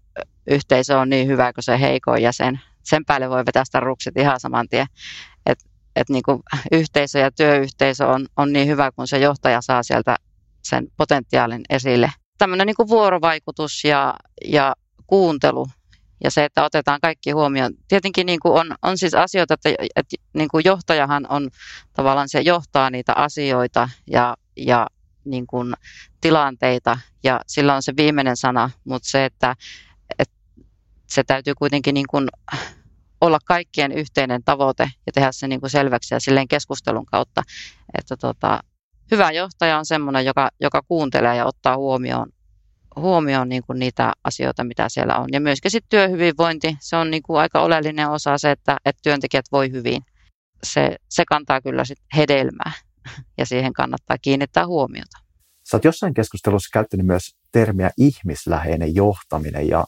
yhteisö 0.50 0.99
on 0.99 1.09
niin 1.09 1.27
hyvä 1.27 1.53
kuin 1.53 1.65
se 1.65 1.81
heikoin 1.81 2.23
jäsen. 2.23 2.61
Sen 2.83 3.05
päälle 3.05 3.31
voi 3.31 3.47
vetää 3.47 3.65
sitä 3.65 3.81
ruksit 3.81 4.17
ihan 4.17 4.41
saman 4.41 4.69
tien. 4.69 4.87
Että 5.99 6.00
et 6.00 6.09
niin 6.09 6.23
yhteisö 6.73 7.19
ja 7.19 7.31
työyhteisö 7.31 8.07
on, 8.07 8.26
on 8.37 8.52
niin 8.52 8.69
hyvä, 8.69 8.90
kun 8.93 9.09
se 9.09 9.19
johtaja 9.19 9.61
saa 9.61 9.83
sieltä 9.83 10.17
sen 10.62 10.87
potentiaalin 10.97 11.62
esille 11.71 12.12
tämmöinen 12.38 12.67
niin 12.67 12.76
kuin 12.76 12.88
vuorovaikutus 12.88 13.85
ja, 13.85 14.14
ja 14.45 14.75
kuuntelu 15.07 15.69
ja 16.25 16.31
se, 16.31 16.45
että 16.45 16.64
otetaan 16.64 17.00
kaikki 17.00 17.31
huomioon. 17.31 17.73
Tietenkin 17.88 18.26
niin 18.26 18.40
kuin 18.40 18.61
on, 18.61 18.76
on 18.83 18.99
siis 18.99 19.14
asioita, 19.14 19.55
että, 19.55 19.71
että 19.97 20.17
niin 20.33 20.49
kuin 20.49 20.64
johtajahan 20.64 21.26
on 21.28 21.50
tavallaan 21.93 22.28
se 22.28 22.40
johtaa 22.40 22.90
niitä 22.90 23.12
asioita 23.17 23.88
ja, 24.07 24.37
ja 24.57 24.87
niin 25.25 25.47
kuin 25.47 25.75
tilanteita 26.21 26.99
ja 27.25 27.40
sillä 27.47 27.75
on 27.75 27.83
se 27.83 27.93
viimeinen 27.97 28.37
sana, 28.37 28.71
mutta 28.85 29.09
se, 29.09 29.25
että, 29.25 29.57
että 30.19 30.35
se 31.07 31.25
täytyy 31.25 31.55
kuitenkin 31.55 31.95
niin 31.95 32.07
kuin 32.11 32.28
olla 33.21 33.39
kaikkien 33.45 33.93
yhteinen 33.93 34.45
tavoite 34.45 34.91
ja 35.07 35.13
tehdä 35.13 35.33
se 35.33 35.49
niin 35.49 35.61
kuin 35.61 35.71
selväksi 35.71 36.15
ja 36.15 36.21
silleen 36.21 36.49
keskustelun 36.49 37.07
kautta, 37.07 37.43
että 37.99 38.17
tota, 38.17 38.61
hyvä 39.11 39.31
johtaja 39.31 39.79
on 39.79 39.87
semmoinen, 39.87 40.25
joka, 40.25 40.49
joka 40.61 40.83
kuuntelee 40.89 41.37
ja 41.37 41.47
ottaa 41.47 41.77
huomioon, 41.77 42.33
huomioon 42.97 43.49
niin 43.49 43.63
kuin 43.67 43.79
niitä 43.79 44.13
asioita, 44.25 44.65
mitä 44.65 44.89
siellä 44.89 45.17
on. 45.17 45.29
Ja 45.33 45.41
myöskin 45.41 45.71
sitten 45.71 45.89
työhyvinvointi, 45.89 46.77
se 46.81 46.97
on 46.97 47.11
niin 47.11 47.23
kuin 47.23 47.41
aika 47.41 47.63
oleellinen 47.63 48.11
osa 48.11 48.39
se, 48.39 48.51
että, 48.51 48.77
että 48.85 49.01
työntekijät 49.03 49.47
voi 49.53 49.71
hyvin. 49.71 50.03
Se, 50.63 50.97
se 51.09 51.25
kantaa 51.25 51.61
kyllä 51.61 51.85
sit 51.85 51.99
hedelmää 52.17 52.73
ja 53.39 53.47
siihen 53.47 53.73
kannattaa 53.73 54.19
kiinnittää 54.23 54.67
huomiota. 54.67 55.19
Sä 55.71 55.77
oot 55.77 55.85
jossain 55.85 56.15
keskustelussa 56.15 56.69
käyttänyt 56.73 57.07
myös 57.07 57.35
termiä 57.53 57.91
ihmisläheinen 57.97 58.95
johtaminen 58.95 59.69
ja 59.69 59.85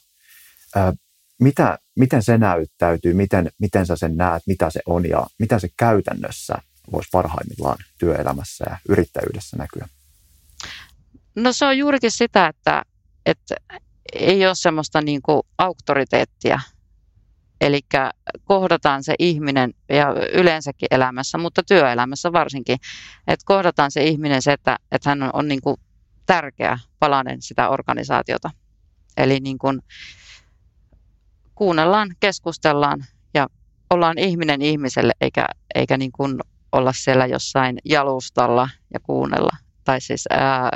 äh, 0.77 0.95
mitä, 1.41 1.79
miten 1.97 2.23
se 2.23 2.39
näyttäytyy, 2.39 3.15
miten, 3.15 3.51
miten 3.59 3.87
sä 3.87 3.97
sen 3.97 4.17
näet, 4.17 4.43
mitä 4.47 4.71
se 4.71 4.81
on 4.87 5.09
ja 5.09 5.27
mitä 5.39 5.59
se 5.59 5.69
käytännössä 5.77 6.55
voisi 6.93 7.09
parhaimmillaan 7.13 7.79
työelämässä 7.99 8.65
ja 8.71 8.79
yrittäjyydessä 8.89 9.57
näkyä? 9.57 9.89
No 11.35 11.53
se 11.53 11.65
on 11.65 11.79
juurikin 11.79 12.11
sitä, 12.11 12.47
että, 12.47 12.83
että 13.27 13.55
ei 14.13 14.47
ole 14.47 14.55
semmoista 14.55 15.01
niin 15.01 15.23
kuin 15.23 15.43
auktoriteettia. 15.59 16.61
Eli 17.61 17.81
kohdataan 18.45 19.05
se 19.05 19.15
ihminen 19.19 19.75
ja 19.89 20.15
yleensäkin 20.33 20.89
elämässä, 20.91 21.39
mutta 21.39 21.63
työelämässä 21.63 22.33
varsinkin, 22.33 22.79
että 23.27 23.45
kohdataan 23.45 23.91
se 23.91 24.05
ihminen 24.05 24.43
se, 24.43 24.53
että, 24.53 24.77
että 24.93 25.11
hän 25.11 25.23
on, 25.23 25.31
on 25.33 25.49
niin 25.49 25.61
kuin 25.61 25.77
tärkeä 26.27 26.79
palanen 26.99 27.43
sitä 27.43 27.69
organisaatiota. 27.69 28.51
Eli 29.17 29.41
niin 29.41 29.59
kuin 29.59 29.83
kuunnellaan, 31.61 32.15
keskustellaan 32.21 33.05
ja 33.35 33.47
ollaan 33.91 34.19
ihminen 34.19 34.63
ihmiselle, 34.63 35.13
eikä, 35.21 35.47
eikä 35.75 35.97
niin 35.97 36.13
kuin 36.13 36.39
olla 36.73 36.93
siellä 36.93 37.27
jossain 37.27 37.79
jalustalla 37.85 38.69
ja 38.95 39.01
kuunnella 39.01 39.57
tai 39.85 40.01
siis 40.01 40.25
ää, 40.31 40.71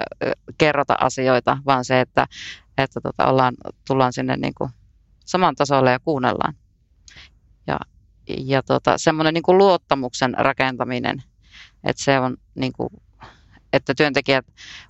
kerrota 0.59 0.97
asioita, 1.01 1.59
vaan 1.67 1.85
se, 1.85 2.01
että, 2.01 2.27
että 2.79 3.01
tota, 3.01 3.27
ollaan, 3.27 3.55
tullaan 3.87 4.13
sinne 4.13 4.37
niin 4.37 4.55
kuin 4.55 4.71
saman 5.25 5.55
tasolle 5.55 5.91
ja 5.91 6.01
kuunnellaan. 6.01 6.55
Ja, 7.67 7.79
ja 8.29 8.63
tota, 8.63 8.99
semmoinen 8.99 9.35
niin 9.35 9.43
kuin 9.43 9.59
luottamuksen 9.59 10.35
rakentaminen, 10.39 11.23
että 11.85 12.05
se 12.05 12.21
on 12.21 12.37
niin 12.55 12.73
kuin, 12.73 12.89
että 13.75 13.95
työntekijät 13.95 14.47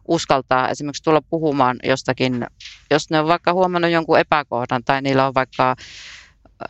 uskaltaa 0.08 0.68
esimerkiksi 0.68 1.02
tulla 1.02 1.20
puhumaan 1.30 1.76
jostakin, 1.84 2.46
jos 2.90 3.10
ne 3.10 3.20
on 3.20 3.26
vaikka 3.26 3.52
huomannut 3.52 3.90
jonkun 3.90 4.18
epäkohdan 4.18 4.84
tai 4.84 5.02
niillä 5.02 5.26
on 5.26 5.34
vaikka 5.34 5.76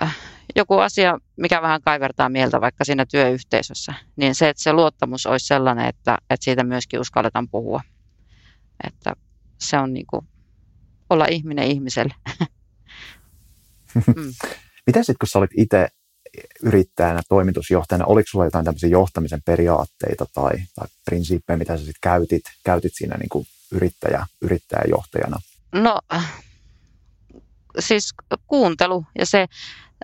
äh, 0.03 0.17
joku 0.57 0.79
asia, 0.79 1.19
mikä 1.37 1.63
vähän 1.63 1.83
kaivertaa 1.83 2.29
mieltä 2.29 2.61
vaikka 2.61 2.85
siinä 2.85 3.07
työyhteisössä, 3.07 3.95
niin 4.17 4.35
se, 4.35 4.49
että 4.49 4.63
se 4.63 4.73
luottamus 4.73 5.27
olisi 5.27 5.47
sellainen, 5.47 5.87
että, 5.87 6.19
että 6.31 6.45
siitä 6.45 6.65
myöskin 6.65 7.01
uskalletaan 7.01 7.49
puhua. 7.49 7.81
Että 8.87 9.13
se 9.61 9.79
on 9.79 9.93
niin 9.93 10.07
kuin 10.07 10.27
olla 11.11 11.27
ihminen 11.31 11.67
ihmiselle. 11.67 12.15
mm. 13.95 14.33
Miten 14.87 15.05
sitten, 15.05 15.19
kun 15.21 15.29
sä 15.29 15.39
olit 15.39 15.51
itse 15.57 15.89
yrittäjänä, 16.63 17.23
toimitusjohtajana, 17.29 18.07
oliko 18.07 18.27
sulla 18.31 18.45
jotain 18.45 18.65
tämmöisiä 18.65 18.89
johtamisen 18.89 19.43
periaatteita 19.43 20.27
tai, 20.35 20.53
tai 20.75 20.89
prinsiippejä, 21.05 21.57
mitä 21.57 21.77
sä 21.77 21.85
sitten 21.85 22.01
käytit, 22.01 22.43
käytit 22.65 22.93
siinä 22.95 23.17
niin 23.17 23.29
kuin 23.29 23.47
yrittäjä, 23.71 24.27
yrittäjäjohtajana? 24.41 25.37
No 25.73 26.01
siis 27.79 28.15
kuuntelu 28.47 29.05
ja 29.19 29.27
se 29.27 29.47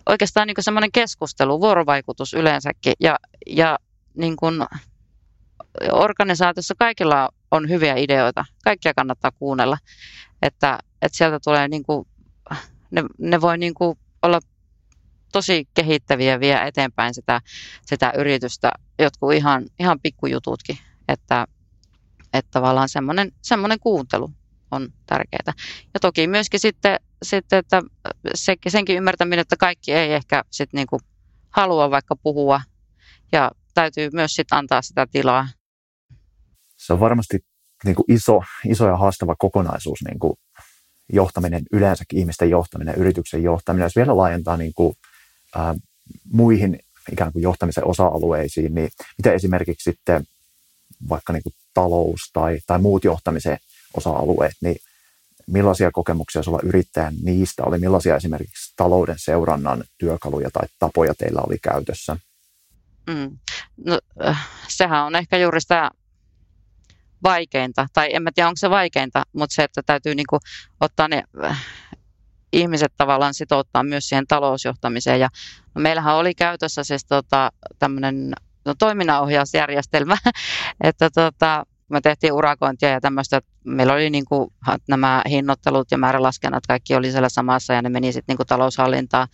oikeastaan 0.07 0.47
niin 0.47 0.57
semmoinen 0.61 0.93
keskustelu, 0.93 1.61
vuorovaikutus 1.61 2.35
yleensäkin 2.35 2.93
ja, 3.01 3.19
ja 3.47 3.79
niin 4.15 4.37
kuin 4.37 4.67
organisaatiossa 5.93 6.75
kaikilla 6.79 7.29
on 7.51 7.69
hyviä 7.69 7.95
ideoita, 7.97 8.45
kaikkia 8.65 8.95
kannattaa 8.95 9.31
kuunnella, 9.31 9.79
että, 10.43 10.79
että 11.03 11.19
sieltä 11.19 11.39
tulee 11.45 11.69
niin 11.69 11.83
kuin, 11.83 12.07
ne, 12.91 13.05
ne 13.19 13.41
voi 13.41 13.59
niin 13.59 13.75
kuin 13.75 13.99
olla 14.23 14.41
tosi 15.33 15.69
kehittäviä 15.75 16.41
vie 16.41 16.67
eteenpäin 16.67 17.15
sitä, 17.15 17.41
sitä 17.87 18.13
yritystä, 18.19 18.73
jotkut 18.99 19.33
ihan, 19.33 19.67
ihan 19.79 20.01
pikkujututkin, 20.01 20.79
että, 21.09 21.47
että 22.33 22.51
tavallaan 22.51 22.89
semmoinen, 22.89 23.33
semmoinen 23.43 23.81
kuuntelu 23.81 24.31
on 24.71 24.89
tärkeää. 25.07 25.53
Ja 25.95 26.01
toki 26.01 26.27
myöskin 26.27 26.61
sitten, 26.61 27.01
sitten 27.23 27.59
että 27.59 27.83
se, 28.35 28.57
senkin 28.69 28.97
ymmärtäminen, 28.97 29.39
että 29.39 29.57
kaikki 29.57 29.93
ei 29.93 30.13
ehkä 30.13 30.45
sit 30.51 30.73
niinku 30.73 31.01
halua 31.51 31.91
vaikka 31.91 32.17
puhua 32.17 32.61
ja 33.33 33.51
täytyy 33.75 34.11
myös 34.13 34.35
sitten 34.35 34.59
antaa 34.59 34.83
sitä 34.83 35.07
tilaa. 35.13 35.49
Se 36.77 36.93
on 36.93 37.01
varmasti 37.01 37.39
niin 37.85 37.95
kuin 37.95 38.13
iso, 38.13 38.41
iso 38.67 38.89
ja 38.89 38.97
haastava 38.97 39.37
kokonaisuus 39.39 39.99
niin 40.09 40.19
kuin 40.19 40.33
johtaminen, 41.13 41.63
yleensäkin 41.73 42.19
ihmisten 42.19 42.51
johtaminen, 42.51 42.95
yrityksen 42.95 43.43
johtaminen. 43.43 43.85
Jos 43.85 43.97
vielä 43.97 44.17
laajentaa 44.17 44.57
niin 44.57 44.73
kuin 44.75 44.95
ää, 45.54 45.75
muihin 46.33 46.78
ikään 47.12 47.33
kuin 47.33 47.42
johtamisen 47.42 47.87
osa-alueisiin, 47.87 48.75
niin 48.75 48.90
miten 49.19 49.35
esimerkiksi 49.35 49.90
sitten 49.90 50.25
vaikka 51.09 51.33
niin 51.33 51.42
kuin 51.42 51.52
talous 51.75 52.21
tai, 52.33 52.59
tai 52.66 52.78
muut 52.78 53.04
johtamisen 53.04 53.59
osa-alueet, 53.97 54.54
niin 54.61 54.76
millaisia 55.47 55.90
kokemuksia 55.90 56.42
sulla 56.42 56.61
yrittäjän 56.62 57.14
niistä 57.23 57.62
oli? 57.64 57.78
Millaisia 57.78 58.16
esimerkiksi 58.16 58.73
talouden 58.76 59.16
seurannan 59.19 59.85
työkaluja 59.99 60.50
tai 60.52 60.69
tapoja 60.78 61.14
teillä 61.14 61.40
oli 61.47 61.59
käytössä? 61.62 62.16
Mm. 63.07 63.38
No, 63.87 63.99
äh, 64.26 64.49
sehän 64.69 65.04
on 65.04 65.16
ehkä 65.16 65.37
juuri 65.38 65.61
sitä 65.61 65.90
vaikeinta, 67.23 67.87
tai 67.92 68.14
en 68.14 68.23
mä 68.23 68.30
tiedä 68.35 68.49
onko 68.49 68.57
se 68.57 68.71
vaikeinta, 68.71 69.23
mutta 69.33 69.54
se, 69.54 69.64
että 69.64 69.83
täytyy 69.87 70.14
niinku 70.14 70.38
ottaa 70.80 71.09
ne 71.09 71.23
äh, 71.45 71.66
ihmiset 72.52 72.92
tavallaan 72.97 73.35
sitouttaa 73.35 73.83
myös 73.83 74.09
siihen 74.09 74.26
talousjohtamiseen. 74.26 75.21
Ja 75.21 75.28
no 75.75 75.80
meillähän 75.80 76.16
oli 76.16 76.35
käytössä 76.35 76.85
siis 76.85 77.04
tota, 77.04 77.52
tämmöinen 77.78 78.33
no, 78.64 78.75
toiminnanohjausjärjestelmä, 78.78 80.16
että 80.85 81.11
tota, 81.14 81.66
me 81.90 82.00
tehtiin 82.00 82.33
urakointia 82.33 82.88
ja 82.88 83.00
tämmöistä, 83.00 83.40
meillä 83.64 83.92
oli 83.92 84.11
niin 84.11 84.25
kuin 84.25 84.52
nämä 84.88 85.23
hinnoittelut 85.28 85.90
ja 85.90 85.99
määrälaskennat, 85.99 86.66
kaikki 86.66 86.95
oli 86.95 87.11
siellä 87.11 87.28
samassa 87.28 87.75
ja 87.75 87.83
ne 87.83 87.88
meni 87.88 88.12
sitten 88.12 88.37
niin 88.38 88.47
taloushallintaan, 88.47 89.28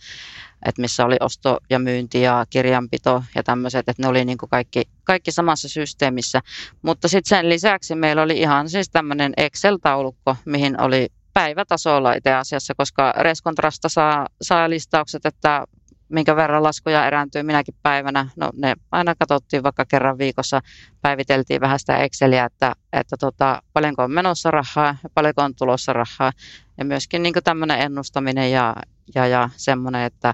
että 0.65 0.81
missä 0.81 1.05
oli 1.05 1.17
osto 1.19 1.57
ja 1.69 1.79
myynti 1.79 2.21
ja 2.21 2.45
kirjanpito 2.49 3.23
ja 3.35 3.43
tämmöiset, 3.43 3.89
että 3.89 4.03
ne 4.03 4.07
oli 4.07 4.25
niin 4.25 4.37
kuin 4.37 4.49
kaikki, 4.49 4.83
kaikki 5.03 5.31
samassa 5.31 5.69
systeemissä. 5.69 6.41
Mutta 6.81 7.07
sitten 7.07 7.29
sen 7.29 7.49
lisäksi 7.49 7.95
meillä 7.95 8.21
oli 8.21 8.39
ihan 8.39 8.69
siis 8.69 8.89
tämmöinen 8.89 9.33
Excel-taulukko, 9.37 10.35
mihin 10.45 10.81
oli 10.81 11.07
päivätasolla 11.37 12.13
itse 12.13 12.33
asiassa, 12.33 12.73
koska 12.77 13.13
Reskontrasta 13.17 13.89
saa, 13.89 14.27
saa 14.41 14.69
listaukset, 14.69 15.25
että 15.25 15.65
minkä 16.09 16.35
verran 16.35 16.63
laskuja 16.63 17.07
erääntyy 17.07 17.43
minäkin 17.43 17.75
päivänä. 17.83 18.29
No 18.35 18.49
ne 18.55 18.75
aina 18.91 19.15
katsottiin 19.15 19.63
vaikka 19.63 19.85
kerran 19.85 20.17
viikossa, 20.17 20.61
päiviteltiin 21.01 21.61
vähän 21.61 21.79
sitä 21.79 21.97
Exceliä, 21.97 22.45
että, 22.45 22.73
että 22.93 23.17
tota, 23.19 23.61
paljonko 23.73 24.03
on 24.03 24.11
menossa 24.11 24.51
rahaa 24.51 24.95
ja 25.03 25.09
paljonko 25.13 25.41
on 25.41 25.55
tulossa 25.55 25.93
rahaa. 25.93 26.31
Ja 26.77 26.85
myöskin 26.85 27.23
niin 27.23 27.33
tämmöinen 27.43 27.79
ennustaminen 27.79 28.51
ja, 28.51 28.75
ja, 29.15 29.27
ja 29.27 29.49
semmoinen, 29.55 30.01
että, 30.01 30.33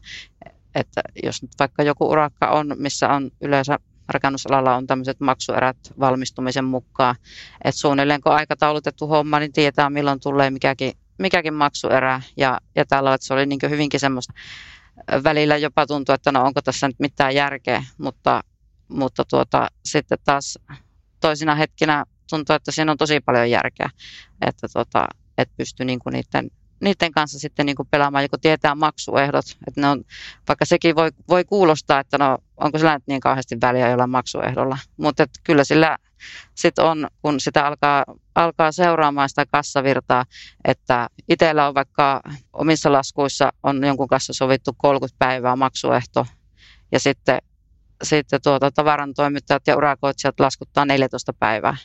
että 0.76 1.02
jos 1.24 1.42
nyt 1.42 1.52
vaikka 1.60 1.84
joku 1.84 2.10
urakka 2.10 2.50
on, 2.50 2.76
missä 2.78 3.10
on 3.10 3.32
yleensä 3.42 3.80
rakennusalalla 4.08 4.76
on 4.76 4.88
tämmöiset 4.88 5.20
maksuerät 5.20 5.78
valmistumisen 6.00 6.66
mukaan. 6.66 7.16
Että 7.64 7.82
suunnilleen 7.82 8.22
kun 8.22 8.32
aikataulutettu 8.32 9.08
homma, 9.08 9.40
niin 9.40 9.54
tietää 9.54 9.90
milloin 9.90 10.20
tulee 10.20 10.50
mikäkin, 10.50 10.94
mikäkin 11.20 11.54
maksuerä. 11.54 12.22
Ja, 12.38 12.62
ja 12.76 12.86
tällä 12.86 13.14
että 13.14 13.28
se 13.28 13.34
oli 13.34 13.46
niin 13.46 13.60
hyvinkin 13.70 14.00
semmoista 14.00 14.34
välillä 15.24 15.58
jopa 15.58 15.88
tuntuu, 15.88 16.16
että 16.16 16.32
no 16.32 16.44
onko 16.44 16.62
tässä 16.62 16.88
nyt 16.88 17.00
mitään 17.00 17.36
järkeä, 17.36 17.84
mutta, 17.98 18.44
mutta 18.88 19.26
tuota, 19.26 19.68
sitten 19.86 20.18
taas 20.24 20.60
toisina 21.20 21.56
hetkinä 21.56 22.06
tuntuu, 22.30 22.56
että 22.56 22.72
siinä 22.72 22.92
on 22.92 22.98
tosi 22.98 23.20
paljon 23.20 23.50
järkeä, 23.50 23.90
että, 24.42 24.68
tuota, 24.74 25.08
että 25.38 25.54
pystyy 25.58 25.86
niinku 25.86 26.10
niiden, 26.10 26.52
niiden 26.84 27.12
kanssa 27.12 27.40
sitten 27.40 27.66
niinku 27.66 27.88
pelaamaan, 27.92 28.24
joku 28.24 28.38
tietää 28.38 28.76
maksuehdot, 28.76 29.46
että 29.68 29.82
ne 29.82 29.88
on, 29.88 30.04
vaikka 30.48 30.66
sekin 30.66 30.96
voi, 30.96 31.12
voi 31.30 31.46
kuulostaa, 31.46 32.00
että 32.00 32.18
no 32.18 32.38
onko 32.58 32.78
sillä 32.78 32.94
nyt 32.94 33.08
niin 33.08 33.22
kauheasti 33.22 33.58
väliä 33.62 33.90
jollain 33.90 34.10
maksuehdolla, 34.10 34.78
mutta 34.98 35.26
kyllä 35.44 35.64
sillä 35.64 35.98
sitten 36.56 36.86
on, 36.86 37.08
kun 37.22 37.40
sitä 37.40 37.68
alkaa, 37.68 38.06
alkaa 38.36 38.72
seuraamaan 38.72 39.30
sitä 39.30 39.46
kassavirtaa, 39.52 40.26
että 40.66 41.08
itsellä 41.30 41.68
on 41.68 41.74
vaikka 41.74 42.22
omissa 42.54 42.92
laskuissa 42.92 43.54
on 43.64 43.84
jonkun 43.86 44.08
kanssa 44.08 44.34
sovittu 44.34 44.72
30 44.78 45.16
päivää 45.20 45.56
maksuehto 45.56 46.26
ja 46.92 47.00
sitten, 47.00 47.40
sitten 48.04 48.42
tuota, 48.42 48.72
tavarantoimittajat 48.72 49.68
ja 49.68 49.78
urakoitsijat 49.78 50.40
laskuttaa 50.40 50.86
14 50.86 51.34
päivää. 51.34 51.78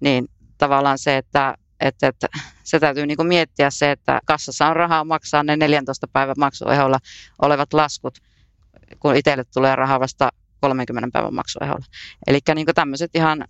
Niin 0.00 0.28
tavallaan 0.58 0.98
se, 0.98 1.16
että 1.16 1.54
että, 1.82 2.08
että 2.08 2.28
se 2.64 2.80
täytyy 2.80 3.06
niin 3.06 3.26
miettiä 3.26 3.70
se, 3.70 3.90
että 3.90 4.20
kassassa 4.24 4.66
on 4.66 4.76
rahaa 4.76 5.04
maksaa 5.04 5.42
ne 5.42 5.56
14 5.56 6.08
päivän 6.12 6.34
maksueholla 6.38 6.98
olevat 7.42 7.72
laskut, 7.72 8.18
kun 9.00 9.16
itselle 9.16 9.44
tulee 9.44 9.76
rahaa 9.76 10.00
vasta 10.00 10.32
30 10.60 11.08
päivän 11.12 11.34
maksueholla. 11.34 11.84
Eli 12.26 12.38
niin 12.54 12.66
tämmöiset 12.74 13.10
ihan 13.14 13.44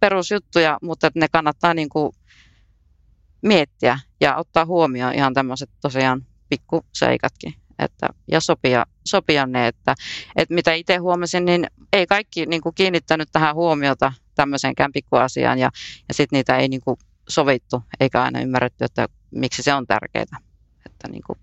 perusjuttuja, 0.00 0.78
mutta 0.82 1.10
ne 1.14 1.26
kannattaa 1.28 1.74
niin 1.74 1.88
miettiä 3.42 3.98
ja 4.20 4.36
ottaa 4.36 4.64
huomioon 4.64 5.14
ihan 5.14 5.34
tämmöiset 5.34 5.70
tosiaan 5.80 6.26
pikkuseikatkin. 6.48 7.54
Että, 7.78 8.08
ja 8.30 8.40
sopia, 8.40 8.86
sopia 9.06 9.46
ne, 9.46 9.68
että, 9.68 9.94
että 10.36 10.54
mitä 10.54 10.72
itse 10.72 10.96
huomasin, 10.96 11.44
niin 11.44 11.66
ei 11.92 12.06
kaikki 12.06 12.46
niin 12.46 12.62
kuin 12.62 12.74
kiinnittänyt 12.74 13.28
tähän 13.32 13.54
huomiota 13.54 14.12
tämmöiseenkään 14.38 14.92
pikkuasiaan 14.92 15.58
ja, 15.58 15.70
ja 16.08 16.14
sitten 16.14 16.36
niitä 16.36 16.56
ei 16.56 16.68
niin 16.68 16.80
sovittu 17.28 17.82
eikä 18.00 18.22
aina 18.22 18.40
ymmärretty, 18.40 18.84
että 18.84 19.08
miksi 19.30 19.62
se 19.62 19.74
on 19.74 19.86
tärkeää. 19.86 20.38
Että 20.86 21.08
niin 21.08 21.22
kuin 21.26 21.38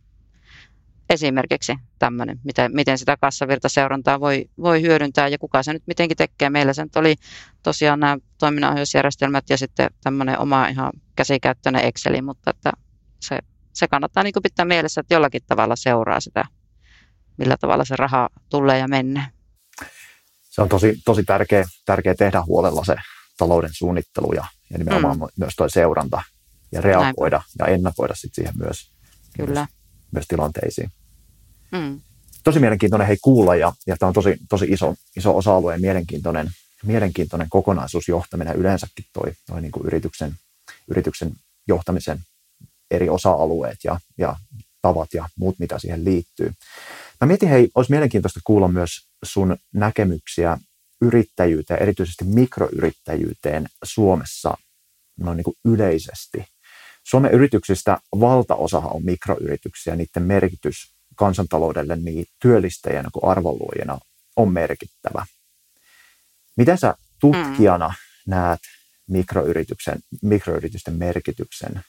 esimerkiksi 1.10 1.74
tämmöinen, 2.00 2.40
miten, 2.44 2.72
miten 2.76 2.98
sitä 2.98 3.18
kassavirtaseurantaa 3.22 4.20
voi, 4.20 4.46
voi 4.58 4.82
hyödyntää 4.82 5.28
ja 5.28 5.38
kuka 5.38 5.64
se 5.64 5.74
nyt 5.74 5.84
mitenkin 5.88 6.18
tekee. 6.18 6.50
Meillä 6.50 6.74
se 6.74 6.84
nyt 6.84 6.96
oli 6.96 7.16
tosiaan 7.64 8.00
nämä 8.00 8.18
toiminnanohjausjärjestelmät 8.38 9.50
ja 9.50 9.58
sitten 9.58 9.90
tämmöinen 10.04 10.40
oma 10.40 10.68
ihan 10.68 10.92
käsikäyttöinen 11.16 11.86
Exceli, 11.86 12.22
mutta 12.22 12.50
että 12.52 12.72
se, 13.20 13.40
se 13.74 13.88
kannattaa 13.88 14.24
niin 14.24 14.34
pitää 14.44 14.66
mielessä, 14.66 15.02
että 15.02 15.14
jollakin 15.14 15.42
tavalla 15.48 15.76
seuraa 15.76 16.20
sitä, 16.20 16.46
millä 17.38 17.58
tavalla 17.58 17.86
se 17.86 17.96
raha 17.96 18.30
tulee 18.50 18.80
ja 18.80 18.88
menee. 18.88 19.35
Se 20.56 20.62
on 20.62 20.70
tosi, 20.70 21.02
tosi 21.06 21.24
tärkeä, 21.24 21.66
tärkeä 21.86 22.16
tehdä 22.16 22.42
huolella 22.42 22.86
se 22.86 22.96
talouden 23.38 23.70
suunnittelu 23.74 24.34
ja, 24.34 24.46
ja 24.70 24.78
nimenomaan 24.78 25.18
mm. 25.18 25.28
myös 25.40 25.54
tuo 25.58 25.70
seuranta 25.70 26.24
ja 26.72 26.82
reagoida 26.82 27.38
Näin. 27.38 27.70
ja 27.70 27.76
ennakoida 27.76 28.16
sit 28.16 28.34
siihen 28.34 28.54
myös, 28.58 28.92
Kyllä. 29.38 29.54
myös, 29.54 29.70
myös 30.12 30.26
tilanteisiin. 30.28 30.92
Mm. 31.72 32.02
Tosi 32.44 32.60
mielenkiintoinen 32.60 33.08
hei 33.08 33.18
kuulla 33.22 33.56
ja, 33.56 33.74
ja 33.88 33.98
tämä 33.98 34.08
on 34.08 34.14
tosi, 34.14 34.38
tosi 34.50 34.66
iso, 34.70 34.96
iso 35.18 35.38
osa-alue 35.38 35.74
ja 35.74 35.80
mielenkiintoinen, 35.80 36.50
mielenkiintoinen 36.84 37.50
kokonaisuus 37.50 38.08
johtaminen 38.08 38.56
yleensäkin 38.56 39.06
toi, 39.14 39.34
toi 39.48 39.62
niin 39.62 39.72
kuin 39.72 39.86
yrityksen, 39.86 40.36
yrityksen 40.88 41.32
johtamisen 41.68 42.20
eri 42.92 43.10
osa-alueet 43.10 43.78
ja, 43.84 44.00
ja 44.18 44.36
tavat 44.82 45.14
ja 45.14 45.30
muut, 45.36 45.60
mitä 45.60 45.80
siihen 45.80 46.06
liittyy. 46.06 46.54
Mä 47.26 47.28
mietin, 47.28 47.50
hei, 47.50 47.70
olisi 47.76 47.92
mielenkiintoista 47.92 48.40
kuulla 48.44 48.68
myös 48.68 49.08
sun 49.26 49.58
näkemyksiä 49.74 50.58
yrittäjyyteen, 51.02 51.82
erityisesti 51.82 52.26
mikroyrittäjyyteen 52.26 53.68
Suomessa 53.84 54.58
noin 55.20 55.38
niin 55.38 55.44
kuin 55.44 55.56
yleisesti. 55.66 56.46
Suomen 57.04 57.32
yrityksistä 57.32 57.98
valtaosahan 58.20 58.96
on 58.96 59.06
mikroyrityksiä, 59.06 59.96
niiden 59.96 60.24
merkitys 60.24 60.94
kansantaloudelle 61.16 61.96
niin 61.96 62.26
työllistäjänä 62.42 63.10
kuin 63.14 63.32
arvonluojana 63.32 64.00
on 64.36 64.54
merkittävä. 64.54 65.26
Miten 66.58 66.78
sä 66.78 66.96
tutkijana 67.20 67.88
mm. 67.88 68.32
näet 68.32 68.62
mikroyrityksen, 69.10 70.00
mikroyritysten 70.22 70.94
merkityksen 70.94 71.84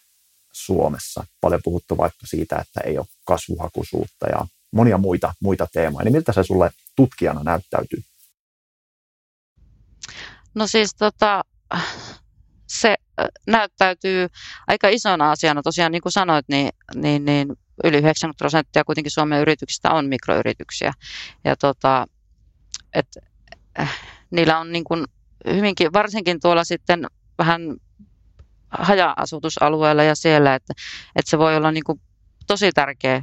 Suomessa? 0.52 1.24
Paljon 1.40 1.60
puhuttu 1.64 1.96
vaikka 1.96 2.26
siitä, 2.26 2.56
että 2.56 2.80
ei 2.80 2.98
ole 2.98 3.06
kasvuhakuisuutta 3.26 4.26
ja 4.26 4.46
monia 4.76 4.98
muita, 4.98 5.34
muita 5.40 5.66
teemoja. 5.72 6.04
Niin 6.04 6.12
miltä 6.12 6.32
se 6.32 6.42
sulle 6.42 6.70
tutkijana 6.96 7.42
näyttäytyy? 7.42 8.02
No 10.54 10.66
siis 10.66 10.94
tota, 10.94 11.44
se 12.66 12.94
näyttäytyy 13.46 14.28
aika 14.66 14.88
isona 14.88 15.30
asiana. 15.30 15.62
Tosiaan 15.62 15.92
niin 15.92 16.02
kuin 16.02 16.12
sanoit, 16.12 16.48
niin, 16.48 16.70
niin, 16.94 17.24
niin 17.24 17.48
yli 17.84 17.96
90 17.96 18.38
prosenttia 18.38 18.84
kuitenkin 18.84 19.10
Suomen 19.10 19.40
yrityksistä 19.40 19.90
on 19.90 20.06
mikroyrityksiä. 20.06 20.92
Ja 21.44 21.56
tota, 21.56 22.06
et, 22.94 23.06
äh, 23.80 24.00
niillä 24.30 24.58
on 24.58 24.72
niin 24.72 24.84
kuin 24.84 25.04
hyvinkin, 25.46 25.92
varsinkin 25.92 26.40
tuolla 26.40 26.64
sitten 26.64 27.06
vähän 27.38 27.76
haja-asutusalueella 28.70 30.02
ja 30.02 30.14
siellä, 30.14 30.54
että, 30.54 30.74
että 31.16 31.30
se 31.30 31.38
voi 31.38 31.56
olla 31.56 31.72
niin 31.72 31.84
kuin 31.84 32.00
tosi 32.46 32.72
tärkeä 32.72 33.22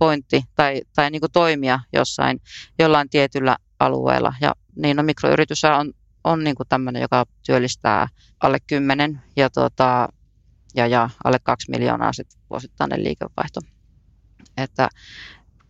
pointti 0.00 0.42
tai, 0.54 0.82
tai 0.94 1.10
niin 1.10 1.20
kuin 1.20 1.32
toimia 1.32 1.80
jossain 1.92 2.40
jollain 2.78 3.10
tietyllä 3.10 3.56
alueella. 3.80 4.34
Ja 4.40 4.54
niin 4.76 4.96
no, 4.96 5.02
mikroyritys 5.02 5.64
on 5.64 5.92
on 6.24 6.44
niin 6.44 6.56
kuin 6.56 6.68
tämmöinen, 6.68 7.02
joka 7.02 7.24
työllistää 7.46 8.08
alle 8.40 8.58
10 8.66 9.22
ja, 9.36 9.50
tota, 9.50 10.08
ja, 10.74 10.86
ja 10.86 11.10
alle 11.24 11.38
2 11.42 11.70
miljoonaa 11.70 12.12
sit 12.12 12.38
vuosittainen 12.50 13.04
liikevaihto. 13.04 13.60
Että 14.56 14.88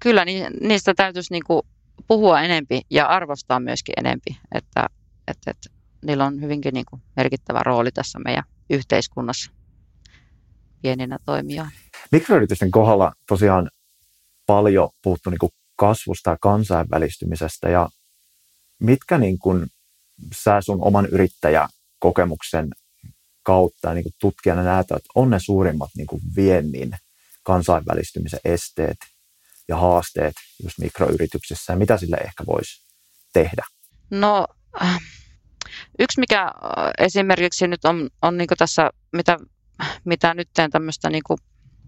kyllä 0.01 0.25
niistä 0.61 0.95
täytyisi 0.95 1.33
niin 1.33 1.45
kuin 1.47 1.63
puhua 2.07 2.41
enempi 2.41 2.81
ja 2.91 3.07
arvostaa 3.07 3.61
myöskin 3.61 3.95
enempi, 3.99 4.39
että, 4.55 4.87
että, 5.29 5.51
että 5.51 5.71
niillä 6.05 6.27
on 6.27 6.41
hyvinkin 6.41 6.75
niin 6.75 6.87
kuin 6.91 7.03
merkittävä 7.17 7.61
rooli 7.63 7.93
tässä 7.93 8.19
meidän 8.19 8.45
yhteiskunnassa 8.71 9.51
pieninä 10.83 11.19
toimijoina. 11.25 11.71
Mikroyritysten 12.13 12.71
kohdalla 12.71 13.13
tosiaan 13.29 13.71
paljon 14.51 14.89
puhuttu 15.03 15.31
niin 15.31 15.39
kuin 15.39 15.53
kasvusta 15.77 16.31
ja 16.31 16.37
kansainvälistymisestä 16.41 17.69
ja 17.69 17.89
mitkä 18.81 19.19
niin 19.19 19.39
kuin 19.39 19.67
sä 20.43 20.61
sun 20.61 20.83
oman 20.83 21.07
yrittäjäkokemuksen 21.07 22.69
kautta 23.43 23.95
niin 23.95 24.03
kuin 24.03 24.13
tutkijana 24.21 24.63
näet, 24.63 24.91
että 24.91 25.09
on 25.15 25.31
ne 25.31 25.39
suurimmat 25.41 25.91
niin 25.97 26.07
kuin 26.07 26.23
viennin 26.37 26.91
kansainvälistymisen 27.43 28.41
esteet 28.45 28.97
ja 29.69 29.77
haasteet 29.77 30.35
just 30.63 30.79
mikroyrityksissä 30.79 31.73
ja 31.73 31.77
mitä 31.77 31.97
sille 31.97 32.17
ehkä 32.17 32.47
voisi 32.47 32.83
tehdä? 33.33 33.63
No 34.11 34.47
yksi 35.99 36.21
mikä 36.21 36.43
äh, 36.43 36.53
esimerkiksi 36.99 37.69
nyt 37.69 37.85
on, 37.85 38.11
on 38.23 38.39
niin 38.39 38.49
tässä, 38.59 38.91
mitä, 39.13 39.39
mitä 40.05 40.35
nyt 40.35 40.49
teen 40.55 40.71
tämmöistä 40.71 41.11
niin 41.11 41.23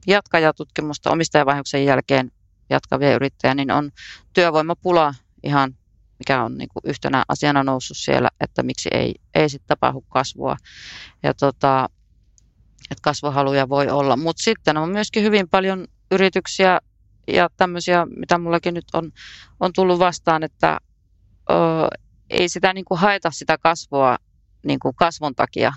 jatkajatutkimusta 0.06 1.10
omistajavaihoksen 1.10 1.84
jälkeen 1.84 2.30
jatkavia 2.70 3.14
yrittäjiä, 3.14 3.54
niin 3.54 3.70
on 3.70 3.90
työvoimapula 4.32 5.14
ihan 5.42 5.74
mikä 6.22 6.42
on 6.42 6.58
niin 6.58 6.68
kuin 6.68 6.82
yhtenä 6.84 7.24
asiana 7.28 7.64
noussut 7.64 7.96
siellä, 7.96 8.28
että 8.40 8.62
miksi 8.62 8.88
ei, 8.92 9.14
ei 9.34 9.48
sitten 9.48 9.68
tapahdu 9.68 10.00
kasvua. 10.00 10.56
Ja 11.22 11.34
tota, 11.34 11.88
että 12.90 13.02
kasvuhaluja 13.02 13.68
voi 13.68 13.88
olla. 13.88 14.16
Mutta 14.16 14.42
sitten 14.42 14.76
on 14.76 14.88
myöskin 14.88 15.22
hyvin 15.22 15.48
paljon 15.48 15.86
yrityksiä 16.10 16.80
ja 17.28 17.48
tämmöisiä, 17.56 18.06
mitä 18.16 18.38
mullakin 18.38 18.74
nyt 18.74 18.84
on, 18.92 19.12
on 19.60 19.72
tullut 19.72 19.98
vastaan, 19.98 20.42
että 20.42 20.78
ö, 21.50 21.54
ei 22.30 22.48
sitä 22.48 22.72
niin 22.72 22.84
kuin 22.84 23.00
haeta 23.00 23.30
sitä 23.30 23.58
kasvua 23.58 24.16
niin 24.62 24.78
kuin 24.78 24.94
kasvun 24.94 25.34
takia. 25.34 25.72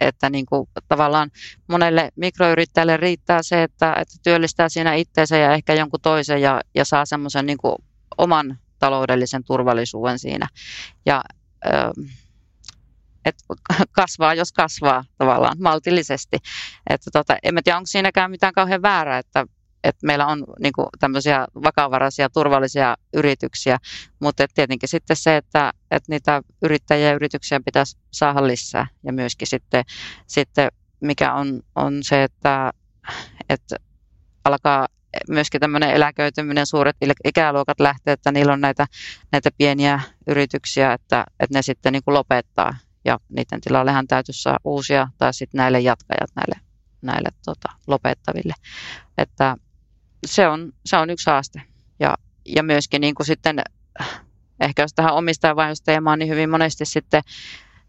Et, 0.00 0.08
että 0.08 0.30
niin 0.30 0.46
kuin, 0.46 0.68
tavallaan 0.88 1.30
monelle 1.68 2.10
mikroyrittäjälle 2.16 2.96
riittää 2.96 3.42
se, 3.42 3.62
että, 3.62 3.94
että 3.94 4.14
työllistää 4.22 4.68
siinä 4.68 4.94
itseensä 4.94 5.36
ja 5.36 5.54
ehkä 5.54 5.74
jonkun 5.74 6.00
toisen 6.00 6.42
ja, 6.42 6.60
ja 6.74 6.84
saa 6.84 7.06
semmoisen 7.06 7.46
niin 7.46 7.58
oman 8.18 8.58
taloudellisen 8.78 9.44
turvallisuuden 9.44 10.18
siinä. 10.18 10.48
Ja 11.06 11.24
et 13.24 13.36
kasvaa, 13.92 14.34
jos 14.34 14.52
kasvaa 14.52 15.04
tavallaan 15.18 15.56
maltillisesti. 15.60 16.38
Että 16.90 17.10
tota, 17.12 17.36
en 17.42 17.54
tiedä, 17.64 17.76
onko 17.76 17.86
siinäkään 17.86 18.30
mitään 18.30 18.52
kauhean 18.52 18.82
väärää, 18.82 19.18
että, 19.18 19.46
että 19.84 20.06
meillä 20.06 20.26
on 20.26 20.44
niin 20.60 20.72
kuin, 20.72 20.86
tämmöisiä 20.98 21.46
vakavaraisia, 21.54 22.30
turvallisia 22.30 22.96
yrityksiä, 23.14 23.78
mutta 24.20 24.46
tietenkin 24.54 24.88
sitten 24.88 25.16
se, 25.16 25.36
että, 25.36 25.72
että 25.90 26.12
niitä 26.12 26.42
yrittäjiä 26.62 27.08
ja 27.08 27.14
yrityksiä 27.14 27.60
pitäisi 27.64 27.98
saada 28.10 28.46
lisää. 28.46 28.86
Ja 29.04 29.12
myöskin 29.12 29.48
sitten, 29.48 29.84
sitten 30.26 30.68
mikä 31.00 31.34
on, 31.34 31.62
on 31.76 31.98
se, 32.02 32.22
että, 32.22 32.72
että 33.48 33.76
alkaa 34.44 34.88
myöskin 35.28 35.60
tämmöinen 35.60 35.90
eläköityminen, 35.90 36.66
suuret 36.66 36.96
ikäluokat 37.24 37.80
lähtee, 37.80 38.12
että 38.12 38.32
niillä 38.32 38.52
on 38.52 38.60
näitä, 38.60 38.86
näitä 39.32 39.50
pieniä 39.58 40.00
yrityksiä, 40.26 40.92
että, 40.92 41.24
että 41.40 41.58
ne 41.58 41.62
sitten 41.62 41.92
niin 41.92 42.02
kuin 42.04 42.14
lopettaa 42.14 42.74
ja 43.04 43.18
niiden 43.28 43.60
tilallehan 43.60 44.06
täytyisi 44.06 44.42
saa 44.42 44.58
uusia 44.64 45.08
tai 45.18 45.34
sitten 45.34 45.58
näille 45.58 45.80
jatkajat 45.80 46.30
näille, 46.34 46.60
näille 47.02 47.28
tota, 47.44 47.68
lopettaville. 47.86 48.54
Että 49.18 49.56
se 50.26 50.48
on, 50.48 50.72
se 50.86 50.96
on 50.96 51.10
yksi 51.10 51.30
haaste. 51.30 51.62
Ja, 52.00 52.14
ja 52.46 52.62
myöskin 52.62 53.00
niin 53.00 53.14
kuin 53.14 53.26
sitten, 53.26 53.62
ehkä 54.60 54.82
jos 54.82 54.94
tähän 54.94 55.14
omistajavaihdosteemaan, 55.14 56.18
niin 56.18 56.28
hyvin 56.28 56.50
monesti 56.50 56.84
sitten 56.84 57.22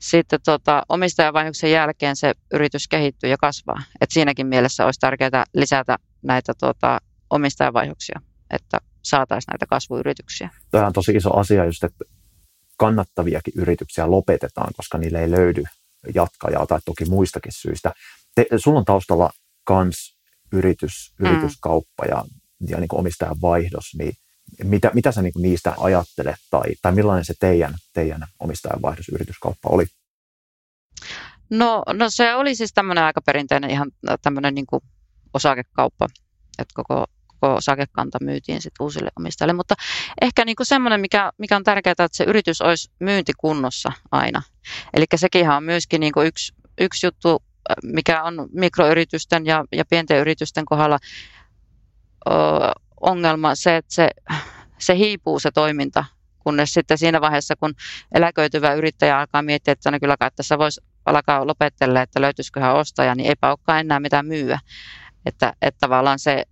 sitten 0.01 0.39
tota, 0.45 0.83
omistajavaihoksen 0.89 1.71
jälkeen 1.71 2.15
se 2.15 2.33
yritys 2.53 2.87
kehittyy 2.87 3.29
ja 3.29 3.37
kasvaa. 3.37 3.81
Et 4.01 4.11
siinäkin 4.11 4.47
mielessä 4.47 4.85
olisi 4.85 4.99
tärkeää 4.99 5.43
lisätä 5.53 5.97
näitä 6.21 6.53
tota, 6.59 7.01
omistajavaihoksia, 7.29 8.21
että 8.49 8.77
saataisiin 9.03 9.51
näitä 9.51 9.65
kasvuyrityksiä. 9.65 10.49
Tämä 10.71 10.87
on 10.87 10.93
tosi 10.93 11.11
iso 11.11 11.37
asia 11.37 11.65
just, 11.65 11.83
että 11.83 12.05
kannattaviakin 12.77 13.53
yrityksiä 13.57 14.11
lopetetaan, 14.11 14.73
koska 14.77 14.97
niille 14.97 15.21
ei 15.21 15.31
löydy 15.31 15.63
jatkajaa 16.15 16.67
tai 16.67 16.79
toki 16.85 17.05
muistakin 17.05 17.51
syistä. 17.51 17.93
Te, 18.35 18.45
sulla 18.55 18.79
on 18.79 18.85
taustalla 18.85 19.29
kans 19.63 20.17
yritys, 20.51 21.13
mm. 21.19 21.25
yrityskauppa 21.25 22.05
ja, 22.05 22.25
ja 22.67 22.79
niin 22.79 22.87
omistajan 22.91 23.41
vaihdos, 23.41 23.85
niin 23.97 24.13
mitä, 24.63 24.91
mitä 24.93 25.11
sä 25.11 25.21
niin 25.21 25.33
niistä 25.37 25.73
ajattelet 25.77 26.35
tai, 26.49 26.63
tai 26.81 26.91
millainen 26.91 27.25
se 27.25 27.33
teidän, 27.39 27.73
teidän 27.93 28.27
omistajan 28.39 28.81
vaihdos, 28.81 29.09
yrityskauppa 29.09 29.69
oli? 29.69 29.85
No, 31.49 31.83
no 31.93 32.05
se 32.09 32.35
oli 32.35 32.55
siis 32.55 32.73
tämmöinen 32.73 33.03
aika 33.03 33.21
perinteinen 33.21 33.69
ihan 33.69 33.91
tämmöinen 34.21 34.55
niin 34.55 34.65
osakekauppa, 35.33 36.07
että 36.59 36.73
koko 36.75 37.05
koko 37.41 37.55
osakekanta 37.55 38.17
myytiin 38.21 38.61
sit 38.61 38.73
uusille 38.79 39.09
omistajille. 39.19 39.53
Mutta 39.53 39.75
ehkä 40.21 40.45
niin 40.45 40.55
semmoinen, 40.63 41.01
mikä, 41.01 41.31
mikä 41.37 41.55
on 41.55 41.63
tärkeää, 41.63 41.91
että 41.91 42.07
se 42.11 42.23
yritys 42.23 42.61
olisi 42.61 42.91
myyntikunnossa 42.99 43.91
aina. 44.11 44.41
Eli 44.93 45.05
sekin 45.15 45.49
on 45.49 45.63
myöskin 45.63 45.99
niin 45.99 46.13
yksi, 46.25 46.53
yksi 46.79 47.07
juttu, 47.07 47.43
mikä 47.83 48.23
on 48.23 48.49
mikroyritysten 48.53 49.45
ja, 49.45 49.65
ja 49.71 49.85
pienten 49.85 50.19
yritysten 50.19 50.65
kohdalla 50.65 50.99
ongelma 53.01 53.55
se, 53.55 53.77
että 53.77 53.93
se, 53.93 54.09
se 54.77 54.97
hiipuu 54.97 55.39
se 55.39 55.51
toiminta, 55.51 56.05
kunnes 56.39 56.73
sitten 56.73 56.97
siinä 56.97 57.21
vaiheessa, 57.21 57.55
kun 57.55 57.73
eläköityvä 58.11 58.73
yrittäjä 58.73 59.19
alkaa 59.19 59.41
miettiä, 59.41 59.71
että 59.71 59.91
no 59.91 59.99
kyllä 59.99 60.17
kai 60.17 60.31
tässä 60.35 60.57
voisi 60.57 60.81
alkaa 61.05 61.47
lopettella, 61.47 62.01
että 62.01 62.21
löytyisiköhän 62.21 62.75
ostaja, 62.75 63.15
niin 63.15 63.29
eipä 63.29 63.49
olekaan 63.49 63.79
enää 63.79 63.99
mitään 63.99 64.25
myyä. 64.25 64.59
Että, 65.25 65.53
että 65.61 65.79
tavallaan 65.79 66.19
se, 66.19 66.43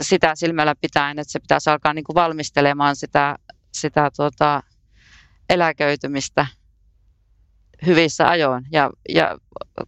sitä 0.00 0.34
silmällä 0.34 0.74
pitäen, 0.80 1.18
että 1.18 1.32
se 1.32 1.40
pitäisi 1.40 1.70
alkaa 1.70 1.94
niin 1.94 2.04
kuin 2.04 2.14
valmistelemaan 2.14 2.96
sitä, 2.96 3.36
sitä 3.72 4.10
tuota, 4.16 4.62
eläköitymistä 5.48 6.46
hyvissä 7.86 8.28
ajoin 8.28 8.64
ja, 8.72 8.90
ja 9.08 9.38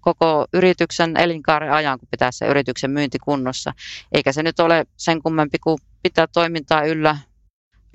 koko 0.01 0.47
yrityksen 0.53 1.17
elinkaaren 1.17 1.73
ajan, 1.73 1.99
kun 1.99 2.09
pitää 2.11 2.33
se 2.33 2.47
yrityksen 2.47 2.91
myynti 2.91 3.19
kunnossa. 3.19 3.73
Eikä 4.13 4.33
se 4.33 4.43
nyt 4.43 4.61
ole 4.61 4.87
sen 4.97 5.23
kummempi 5.23 5.59
kuin 5.59 5.79
pitää 6.03 6.27
toimintaa 6.27 6.85
yllä, 6.85 7.19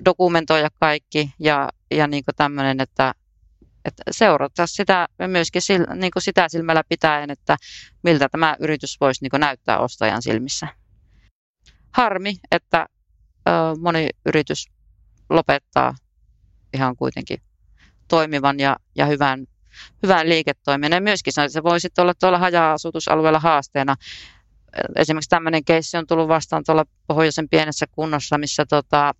dokumentoida 0.04 0.68
kaikki 0.80 1.34
ja, 1.38 1.68
ja 1.90 2.06
niin 2.06 2.24
tämmöinen, 2.36 2.80
että, 2.80 3.14
että 3.84 4.02
seurata 4.10 4.66
sitä 4.66 5.08
myöskin 5.26 5.62
sil, 5.68 5.82
niin 5.94 6.12
sitä 6.18 6.48
silmällä 6.48 6.82
pitäen, 6.88 7.30
että 7.30 7.56
miltä 8.02 8.28
tämä 8.28 8.56
yritys 8.60 8.96
voisi 9.00 9.24
niin 9.24 9.40
näyttää 9.40 9.78
ostajan 9.78 10.22
silmissä. 10.22 10.68
Harmi, 11.90 12.34
että 12.50 12.86
ö, 13.48 13.50
moni 13.80 14.08
yritys 14.26 14.66
lopettaa 15.30 15.94
ihan 16.74 16.96
kuitenkin 16.96 17.42
toimivan 18.08 18.60
ja, 18.60 18.76
ja 18.94 19.06
hyvän, 19.06 19.46
hyvän 20.02 20.28
liiketoiminnan. 20.28 21.02
Myöskin 21.02 21.32
se 21.48 21.62
voi 21.62 21.80
sitten 21.80 22.02
olla 22.02 22.14
tuolla 22.14 22.38
haja-asutusalueella 22.38 23.40
haasteena. 23.40 23.96
Esimerkiksi 24.96 25.30
tämmöinen 25.30 25.64
keissi 25.64 25.96
on 25.96 26.06
tullut 26.06 26.28
vastaan 26.28 26.64
tuolla 26.66 26.84
pohjoisen 27.06 27.48
pienessä 27.48 27.86
kunnossa, 27.86 28.38
missä 28.38 28.66
tota, 28.66 29.14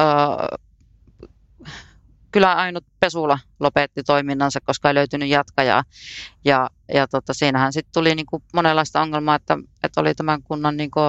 ö, 0.00 0.04
kyllä 2.32 2.54
ainut 2.54 2.84
Pesula 3.00 3.38
lopetti 3.60 4.02
toiminnansa, 4.02 4.60
koska 4.64 4.88
ei 4.88 4.94
löytynyt 4.94 5.28
jatkajaa. 5.28 5.84
Ja, 6.44 6.70
ja 6.94 7.08
tota, 7.08 7.34
siinähän 7.34 7.72
sitten 7.72 7.92
tuli 7.92 8.14
niinku 8.14 8.42
monenlaista 8.54 9.00
ongelmaa, 9.00 9.34
että, 9.34 9.58
että 9.82 10.00
oli 10.00 10.14
tämän 10.14 10.42
kunnan 10.42 10.76
niinku 10.76 11.00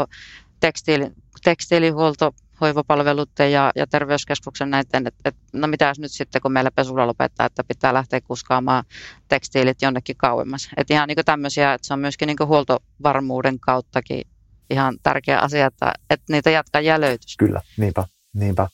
tekstiili, 0.59 1.11
tekstiilihuolto 1.43 2.31
hoivapalveluiden 2.61 3.51
ja, 3.51 3.71
ja 3.75 3.87
terveyskeskuksen 3.87 4.69
näiden, 4.69 5.07
että 5.07 5.21
et, 5.25 5.35
no 5.53 5.67
mitäs 5.67 5.99
nyt 5.99 6.11
sitten, 6.11 6.41
kun 6.41 6.51
meillä 6.51 6.71
pesula 6.71 7.07
lopettaa, 7.07 7.45
että 7.45 7.63
pitää 7.63 7.93
lähteä 7.93 8.21
kuskaamaan 8.21 8.83
tekstiilit 9.27 9.81
jonnekin 9.81 10.17
kauemmas. 10.17 10.69
Että 10.77 10.93
ihan 10.93 11.07
niin 11.07 11.17
tämmöisiä, 11.25 11.73
että 11.73 11.87
se 11.87 11.93
on 11.93 11.99
myöskin 11.99 12.27
niin 12.27 12.37
huoltovarmuuden 12.47 13.59
kauttakin 13.59 14.21
ihan 14.69 14.97
tärkeä 15.03 15.39
asia, 15.39 15.65
että, 15.65 15.93
että 16.09 16.33
niitä 16.33 16.49
jatkajia 16.49 17.01
löytyisi. 17.01 17.37
Kyllä, 17.37 17.61
niinpä, 17.77 18.05
niinpä. 18.33 18.67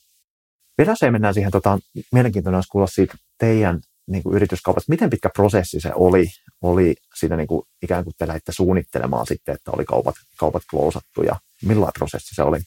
Vielä 0.78 0.96
se 0.96 1.12
mennään 1.12 1.34
siihen, 1.34 1.52
tota, 1.52 1.80
mielenkiintoinen 2.12 2.58
olisi 2.58 2.70
kuulla 2.70 2.88
siitä 2.88 3.16
teidän 3.38 3.82
niin 4.08 4.24
kuin 4.24 4.36
yrityskaupasta. 4.36 4.92
Miten 4.92 5.10
pitkä 5.10 5.30
prosessi 5.30 5.80
se 5.80 5.92
oli, 5.96 6.28
oli 6.62 6.96
siinä 7.20 7.36
niin 7.36 7.48
kuin, 7.48 7.62
ikään 7.84 8.04
kuin 8.04 8.14
te 8.18 8.28
lähditte 8.28 8.52
suunnittelemaan 8.52 9.28
sitten, 9.28 9.56
että 9.56 9.72
oli 9.72 9.86
kaupat, 9.86 10.16
kaupat 10.38 10.64
klousattu 10.70 11.24
ja 11.24 11.36
millainen 11.62 11.94
prosessi 11.98 12.36
se 12.36 12.44
oli? 12.44 12.60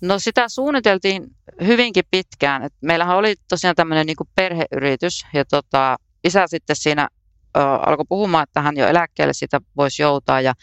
No 0.00 0.18
sitä 0.18 0.48
suunniteltiin 0.48 1.36
hyvinkin 1.66 2.04
pitkään. 2.10 2.62
Et 2.62 2.72
meillähän 2.80 3.16
oli 3.16 3.34
tosiaan 3.48 3.76
tämmöinen 3.76 4.06
niin 4.06 4.16
perheyritys 4.34 5.26
ja 5.34 5.44
tota, 5.44 5.96
isä 6.24 6.44
sitten 6.46 6.76
siinä 6.76 7.08
ö, 7.56 7.60
alkoi 7.60 8.04
puhumaan, 8.08 8.42
että 8.42 8.60
hän 8.60 8.76
jo 8.76 8.88
eläkkeelle 8.88 9.34
sitä 9.34 9.60
voisi 9.76 10.02
joutaa 10.02 10.40
ja, 10.40 10.54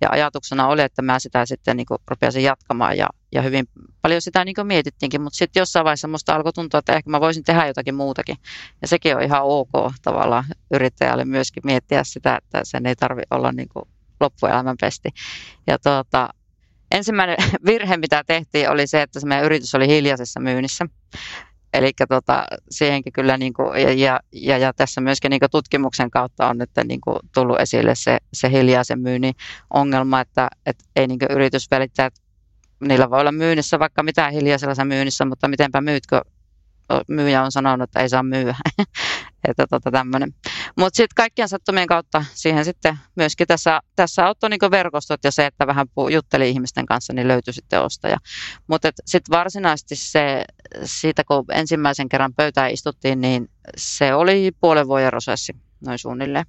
ja 0.00 0.08
ajatuksena 0.10 0.68
oli, 0.68 0.82
että 0.82 1.02
mä 1.02 1.18
sitä 1.18 1.46
sitten 1.46 1.76
niin 1.76 1.86
rupeaisin 2.08 2.42
jatkamaan 2.42 2.98
ja, 2.98 3.08
ja 3.32 3.42
hyvin 3.42 3.68
paljon 4.02 4.22
sitä 4.22 4.44
niin 4.44 4.56
mietittiinkin, 4.62 5.22
mutta 5.22 5.36
sitten 5.36 5.60
jossain 5.60 5.84
vaiheessa 5.84 6.08
musta 6.08 6.34
alkoi 6.34 6.52
tuntua, 6.52 6.78
että 6.78 6.92
ehkä 6.92 7.10
mä 7.10 7.20
voisin 7.20 7.44
tehdä 7.44 7.66
jotakin 7.66 7.94
muutakin 7.94 8.36
ja 8.82 8.88
sekin 8.88 9.16
on 9.16 9.22
ihan 9.22 9.42
ok 9.42 9.92
tavallaan 10.02 10.44
yrittäjälle 10.70 11.24
myöskin 11.24 11.62
miettiä 11.66 12.04
sitä, 12.04 12.36
että 12.36 12.60
sen 12.64 12.86
ei 12.86 12.96
tarvi 12.96 13.22
olla 13.30 13.52
niin 13.52 13.68
loppuelämän 14.20 14.76
pesti. 14.80 15.08
Ja 15.66 15.78
tota, 15.78 16.28
ensimmäinen 16.90 17.36
virhe, 17.66 17.96
mitä 17.96 18.24
tehtiin, 18.26 18.70
oli 18.70 18.86
se, 18.86 19.02
että 19.02 19.20
se 19.20 19.26
meidän 19.26 19.44
yritys 19.44 19.74
oli 19.74 19.88
hiljaisessa 19.88 20.40
myynnissä. 20.40 20.86
Eli 21.72 21.92
tota, 22.08 22.46
siihenkin 22.70 23.12
kyllä, 23.12 23.36
niin 23.36 23.52
kuin, 23.52 23.98
ja, 23.98 24.20
ja, 24.32 24.58
ja, 24.58 24.72
tässä 24.72 25.00
myöskin 25.00 25.30
niin 25.30 25.40
tutkimuksen 25.50 26.10
kautta 26.10 26.48
on 26.48 26.58
nyt 26.58 26.70
niin 26.84 27.00
kuin, 27.00 27.16
tullut 27.34 27.60
esille 27.60 27.94
se, 27.94 28.18
se 28.32 28.50
hiljaisen 28.50 29.00
myynnin 29.00 29.34
ongelma, 29.70 30.20
että, 30.20 30.48
että 30.66 30.84
ei 30.96 31.06
niin 31.06 31.18
yritys 31.30 31.70
välittää, 31.70 32.06
että 32.06 32.20
niillä 32.80 33.10
voi 33.10 33.20
olla 33.20 33.32
myynnissä 33.32 33.78
vaikka 33.78 34.02
mitään 34.02 34.32
hiljaisella 34.32 34.84
myynnissä, 34.84 35.24
mutta 35.24 35.48
mitenpä 35.48 35.80
myytkö 35.80 36.22
myyjä 37.08 37.42
on 37.42 37.52
sanonut, 37.52 37.88
että 37.88 38.00
ei 38.00 38.08
saa 38.08 38.22
myyä. 38.22 38.54
että 39.48 39.66
tota 39.66 39.90
tämmöinen. 39.90 40.34
Mutta 40.76 40.96
sitten 40.96 41.14
kaikkien 41.16 41.48
sattumien 41.48 41.86
kautta 41.86 42.24
siihen 42.34 42.64
sitten 42.64 42.98
myöskin 43.16 43.46
tässä, 43.46 43.80
tässä 43.96 44.26
auttoi 44.26 44.50
niinku 44.50 44.70
verkostot 44.70 45.24
ja 45.24 45.32
se, 45.32 45.46
että 45.46 45.66
vähän 45.66 45.86
jutteli 46.10 46.50
ihmisten 46.50 46.86
kanssa, 46.86 47.12
niin 47.12 47.28
löytyi 47.28 47.52
sitten 47.52 47.82
ostaja. 47.82 48.16
Mutta 48.66 48.90
sitten 49.06 49.32
varsinaisesti 49.38 49.96
se, 49.96 50.44
siitä 50.84 51.24
kun 51.24 51.44
ensimmäisen 51.52 52.08
kerran 52.08 52.34
pöytään 52.34 52.70
istuttiin, 52.70 53.20
niin 53.20 53.50
se 53.76 54.14
oli 54.14 54.50
puolen 54.60 54.88
vuoden 54.88 55.08
prosessi 55.08 55.56
noin 55.86 55.98
suunnilleen, 55.98 56.46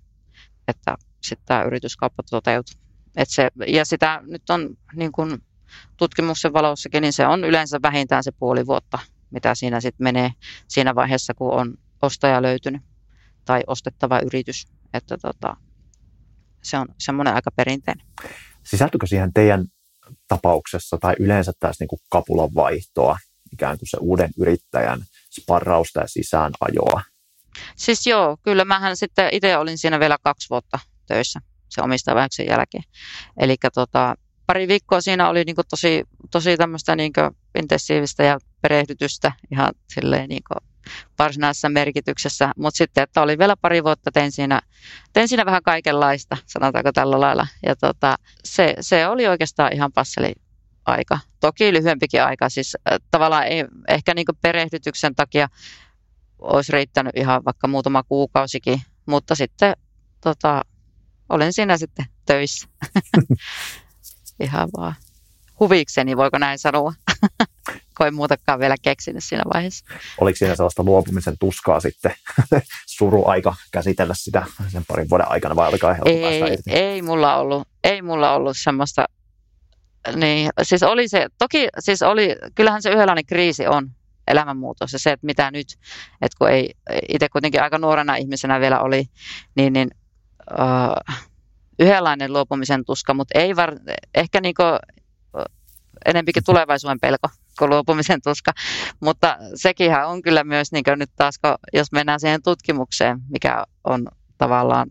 että 0.67 0.95
sitten 1.21 1.45
tämä 1.45 1.63
yrityskauppa 1.63 2.23
toteutui. 2.29 2.75
Et 3.15 3.29
se, 3.29 3.49
ja 3.67 3.85
sitä 3.85 4.21
nyt 4.23 4.49
on 4.49 4.77
niin 4.95 5.11
kun 5.11 5.41
tutkimuksen 5.97 6.53
valossakin, 6.53 7.01
niin 7.01 7.13
se 7.13 7.27
on 7.27 7.43
yleensä 7.43 7.79
vähintään 7.83 8.23
se 8.23 8.31
puoli 8.31 8.65
vuotta, 8.65 8.99
mitä 9.31 9.55
siinä 9.55 9.81
sitten 9.81 10.03
menee 10.03 10.31
siinä 10.67 10.95
vaiheessa, 10.95 11.33
kun 11.33 11.53
on 11.53 11.77
ostaja 12.01 12.41
löytynyt 12.41 12.81
tai 13.45 13.63
ostettava 13.67 14.19
yritys. 14.19 14.67
Että 14.93 15.17
tota, 15.17 15.57
se 16.63 16.77
on 16.77 16.87
semmoinen 16.99 17.33
aika 17.33 17.51
perinteinen. 17.51 18.07
Sisältyykö 18.63 19.07
siihen 19.07 19.33
teidän 19.33 19.65
tapauksessa 20.27 20.97
tai 20.97 21.13
yleensä 21.19 21.51
tässä 21.59 21.83
niin 21.83 21.99
kapulan 22.09 22.55
vaihtoa, 22.55 23.17
ikään 23.53 23.77
kuin 23.77 23.89
se 23.89 23.97
uuden 24.01 24.29
yrittäjän 24.37 25.01
sparrausta 25.41 25.99
ja 25.99 26.07
sisäänajoa? 26.07 27.01
Siis 27.75 28.07
joo, 28.07 28.37
kyllä 28.43 28.65
mähän 28.65 28.97
sitten 28.97 29.29
itse 29.31 29.57
olin 29.57 29.77
siinä 29.77 29.99
vielä 29.99 30.17
kaksi 30.23 30.49
vuotta 30.49 30.79
töissä 31.07 31.39
se 31.71 31.81
omistajavähennyksen 31.81 32.45
jälkeen. 32.45 32.83
Eli 33.37 33.55
tota, 33.73 34.15
pari 34.47 34.67
viikkoa 34.67 35.01
siinä 35.01 35.29
oli 35.29 35.43
niin 35.43 35.55
tosi, 35.69 36.03
tosi 36.31 36.57
tämmöistä 36.57 36.95
niin 36.95 37.11
intensiivistä 37.59 38.23
ja 38.23 38.39
perehdytystä 38.61 39.31
ihan 39.51 39.73
silleen 39.93 40.29
niin 40.29 40.43
varsinaisessa 41.19 41.69
merkityksessä, 41.69 42.51
mutta 42.57 42.77
sitten, 42.77 43.03
että 43.03 43.21
oli 43.21 43.37
vielä 43.37 43.57
pari 43.57 43.83
vuotta, 43.83 44.11
tein 44.11 44.31
siinä, 44.31 44.61
tein 45.13 45.27
siinä 45.27 45.45
vähän 45.45 45.63
kaikenlaista, 45.63 46.37
sanotaanko 46.45 46.91
tällä 46.91 47.19
lailla. 47.19 47.47
Ja 47.65 47.75
tota, 47.75 48.15
se, 48.43 48.75
se 48.79 49.07
oli 49.07 49.27
oikeastaan 49.27 49.73
ihan 49.73 49.91
passeli 49.91 50.33
aika. 50.85 51.19
Toki 51.39 51.73
lyhyempikin 51.73 52.23
aika, 52.23 52.49
siis 52.49 52.77
äh, 52.91 52.97
tavallaan 53.11 53.47
ei, 53.47 53.65
ehkä 53.87 54.13
niin 54.13 54.25
perehdytyksen 54.41 55.15
takia 55.15 55.47
olisi 56.39 56.71
riittänyt 56.71 57.17
ihan 57.17 57.45
vaikka 57.45 57.67
muutama 57.67 58.03
kuukausikin, 58.03 58.81
mutta 59.05 59.35
sitten 59.35 59.73
tota, 60.21 60.61
olen 61.29 61.53
siinä 61.53 61.77
sitten 61.77 62.05
töissä. 62.25 62.67
ihan 64.43 64.69
vaan 64.77 64.95
huvikseni, 65.59 66.17
voiko 66.17 66.37
näin 66.37 66.59
sanoa. 66.59 66.93
ei 68.05 68.11
muutakaan 68.11 68.59
vielä 68.59 68.75
keksinyt 68.81 69.23
siinä 69.23 69.43
vaiheessa. 69.53 69.85
Oliko 70.21 70.37
siinä 70.37 70.55
sellaista 70.55 70.83
luopumisen 70.83 71.35
tuskaa 71.39 71.79
sitten, 71.79 72.11
suruaika 72.97 73.55
käsitellä 73.71 74.13
sitä 74.17 74.45
sen 74.67 74.85
parin 74.87 75.09
vuoden 75.09 75.31
aikana 75.31 75.55
vai 75.55 75.69
oliko 75.69 75.87
ei, 76.05 76.57
ei 76.67 77.01
mulla 77.01 77.35
ollut, 77.35 77.67
ei 77.83 78.01
mulla 78.01 78.33
ollut 78.33 78.57
semmoista, 78.63 79.05
niin, 80.15 80.49
siis 80.63 80.83
oli 80.83 81.07
se, 81.07 81.27
toki 81.37 81.67
siis 81.79 82.01
oli, 82.01 82.35
kyllähän 82.55 82.81
se 82.81 82.89
yhdenlainen 82.89 83.25
kriisi 83.25 83.67
on, 83.67 83.91
elämänmuutos 84.27 84.93
ja 84.93 84.99
se, 84.99 85.11
että 85.11 85.25
mitä 85.25 85.51
nyt, 85.51 85.67
että 86.21 86.37
kun 86.37 86.49
ei 86.49 86.73
itse 87.09 87.29
kuitenkin 87.29 87.61
aika 87.61 87.77
nuorena 87.77 88.15
ihmisenä 88.15 88.59
vielä 88.59 88.79
oli, 88.79 89.05
niin, 89.55 89.73
niin 89.73 89.89
uh, 90.51 91.15
yhdenlainen 91.79 92.33
luopumisen 92.33 92.85
tuska, 92.85 93.13
mutta 93.13 93.39
ei 93.39 93.55
var, 93.55 93.75
ehkä 94.15 94.41
niinku 94.41 94.63
enempikin 96.05 96.43
tulevaisuuden 96.45 96.99
pelko 96.99 97.27
luopumisen 97.61 98.21
tuska. 98.23 98.51
Mutta 98.99 99.37
sekin 99.55 99.91
on 100.05 100.21
kyllä 100.21 100.43
myös 100.43 100.71
niin 100.71 100.83
nyt 100.95 101.11
taas, 101.15 101.39
jos 101.73 101.91
mennään 101.91 102.19
siihen 102.19 102.43
tutkimukseen, 102.43 103.19
mikä 103.29 103.63
on 103.83 104.07
tavallaan 104.37 104.87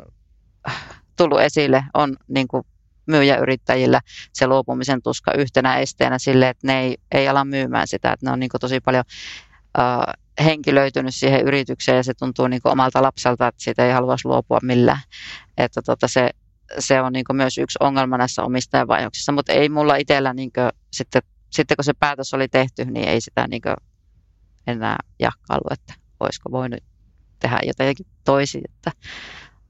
tullut 1.16 1.40
esille, 1.40 1.84
on 1.94 2.16
niin 2.28 2.48
kuin 2.48 2.66
myyjäyrittäjillä 3.06 4.00
se 4.32 4.46
luopumisen 4.46 5.02
tuska 5.02 5.32
yhtenä 5.32 5.76
esteenä 5.78 6.18
sille, 6.18 6.48
että 6.48 6.66
ne 6.66 6.80
ei, 6.80 6.96
ei 7.12 7.28
ala 7.28 7.44
myymään 7.44 7.88
sitä. 7.88 8.12
Että 8.12 8.26
ne 8.26 8.32
on 8.32 8.40
niin 8.40 8.50
kuin 8.50 8.60
tosi 8.60 8.80
paljon 8.80 9.04
uh, 9.78 10.44
henkilöitynyt 10.44 11.14
siihen 11.14 11.40
yritykseen 11.40 11.96
ja 11.96 12.02
se 12.02 12.14
tuntuu 12.14 12.46
niin 12.46 12.62
kuin 12.62 12.72
omalta 12.72 13.02
lapselta, 13.02 13.46
että 13.46 13.62
siitä 13.62 13.86
ei 13.86 13.92
haluaisi 13.92 14.28
luopua 14.28 14.58
millään. 14.62 15.00
Että 15.58 15.82
tota 15.82 16.08
se, 16.08 16.30
se 16.78 17.00
on 17.00 17.12
niin 17.12 17.24
myös 17.32 17.58
yksi 17.58 17.78
ongelma 17.80 18.18
näissä 18.18 18.42
omistajavaihdoksissa, 18.42 19.32
mutta 19.32 19.52
ei 19.52 19.68
mulla 19.68 19.96
itsellä 19.96 20.34
niin 20.34 20.52
sitten 20.92 21.22
sitten 21.50 21.76
kun 21.76 21.84
se 21.84 21.92
päätös 21.92 22.34
oli 22.34 22.48
tehty, 22.48 22.84
niin 22.84 23.08
ei 23.08 23.20
sitä 23.20 23.46
niin 23.48 23.62
enää 24.66 24.96
jahkailu, 25.18 25.64
että 25.70 25.94
olisiko 26.20 26.50
voinut 26.52 26.80
tehdä 27.40 27.58
jotenkin 27.66 28.06
toisin, 28.24 28.62
että, 28.64 28.92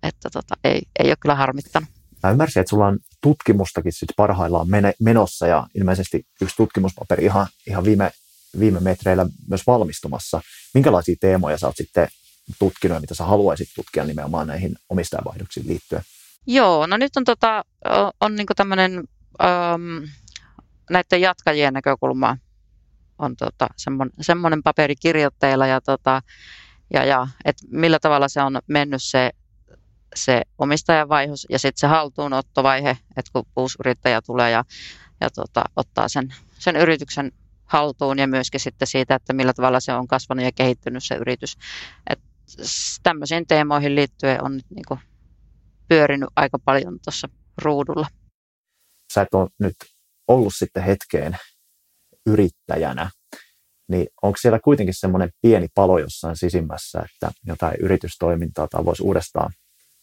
että 0.03 0.31
tota, 0.33 0.55
ei, 0.65 0.83
ei 0.99 1.11
ole 1.11 1.17
kyllä 1.21 1.35
harmittanut. 1.35 1.89
Mä 2.23 2.31
ymmärsin, 2.31 2.61
että 2.61 2.71
sulla 2.71 2.87
on 2.87 2.99
tutkimustakin 3.21 3.93
sit 3.93 4.09
parhaillaan 4.17 4.67
menossa 5.01 5.47
ja 5.47 5.67
ilmeisesti 5.75 6.27
yksi 6.43 6.57
tutkimuspaperi 6.57 7.25
ihan, 7.25 7.47
ihan 7.67 7.85
viime, 7.85 8.11
viime 8.59 8.81
metreillä 8.81 9.27
myös 9.49 9.67
valmistumassa. 9.67 10.41
Minkälaisia 10.75 11.17
teemoja 11.21 11.59
sä 11.59 11.67
oot 11.67 11.77
sitten 11.77 12.09
tutkinut 12.59 12.95
ja 12.95 13.01
mitä 13.01 13.15
sä 13.15 13.25
haluaisit 13.25 13.69
tutkia 13.75 14.05
nimenomaan 14.05 14.47
näihin 14.47 14.77
omistajavaihdoksiin 14.89 15.67
liittyen? 15.67 16.03
Joo, 16.47 16.87
no 16.87 16.97
nyt 16.97 17.17
on, 17.17 17.25
tota, 17.25 17.65
on, 17.85 18.13
on 18.21 18.37
niin 18.37 18.47
tämmöinen 18.57 19.05
ähm, 19.43 20.05
näiden 20.91 21.21
jatkajien 21.21 21.75
näkökulma 21.75 22.37
on 23.19 23.37
tota, 23.37 23.67
semmoinen, 23.77 24.15
semmoinen 24.21 24.63
paperi 24.63 24.97
kirjoitteilla 24.97 25.67
ja, 25.67 25.81
tota, 25.81 26.23
ja, 26.93 27.05
ja 27.05 27.29
että 27.45 27.67
millä 27.71 27.99
tavalla 27.99 28.29
se 28.29 28.43
on 28.43 28.59
mennyt 28.67 29.03
se, 29.03 29.31
se 30.15 30.43
omistajavaihos 30.59 31.47
ja 31.51 31.59
sitten 31.59 31.81
se 31.81 31.87
haltuunottovaihe, 31.87 32.91
että 32.91 33.31
kun 33.33 33.47
uusi 33.57 33.79
yrittäjä 33.81 34.23
tulee 34.23 34.51
ja, 34.51 34.65
ja 35.21 35.31
tota, 35.31 35.65
ottaa 35.77 36.09
sen, 36.09 36.35
sen 36.59 36.77
yrityksen 36.77 37.33
haltuun 37.65 38.19
ja 38.19 38.27
myöskin 38.27 38.61
sitten 38.61 38.89
siitä, 38.89 39.15
että 39.15 39.33
millä 39.33 39.53
tavalla 39.53 39.81
se 39.81 39.93
on 39.93 40.09
kasvanut 40.09 40.45
ja 40.45 40.53
kehittynyt 40.53 41.05
se 41.05 41.15
yritys. 41.15 41.57
Et 42.11 42.21
tämmöisiin 43.03 43.47
teemoihin 43.47 43.95
liittyen 43.95 44.45
on 44.45 44.57
nyt 44.57 44.71
niin 44.71 44.85
kuin 44.89 45.01
pyörinyt 45.89 46.29
aika 46.37 46.59
paljon 46.59 46.99
tuossa 47.05 47.29
ruudulla. 47.63 48.07
Sä 49.13 49.23
et 49.23 49.35
ole 49.35 49.49
nyt 49.59 49.77
ollut 50.31 50.53
sitten 50.57 50.83
hetkeen 50.83 51.37
yrittäjänä, 52.27 53.11
niin 53.89 54.07
onko 54.23 54.37
siellä 54.41 54.59
kuitenkin 54.65 54.95
semmoinen 54.95 55.31
pieni 55.43 55.67
palo 55.75 55.99
jossain 55.99 56.37
sisimmässä, 56.37 56.99
että 56.99 57.31
jotain 57.47 57.75
yritystoimintaa 57.81 58.69
tai 58.71 58.85
voisi 58.85 59.03
uudestaan 59.03 59.53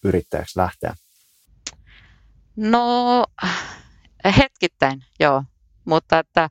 yrittäjäksi 0.04 0.60
lähteä? 0.60 0.96
No 2.56 3.26
hetkittäin, 4.38 5.06
joo. 5.20 5.44
Mutta 5.86 6.20
että 6.20 6.50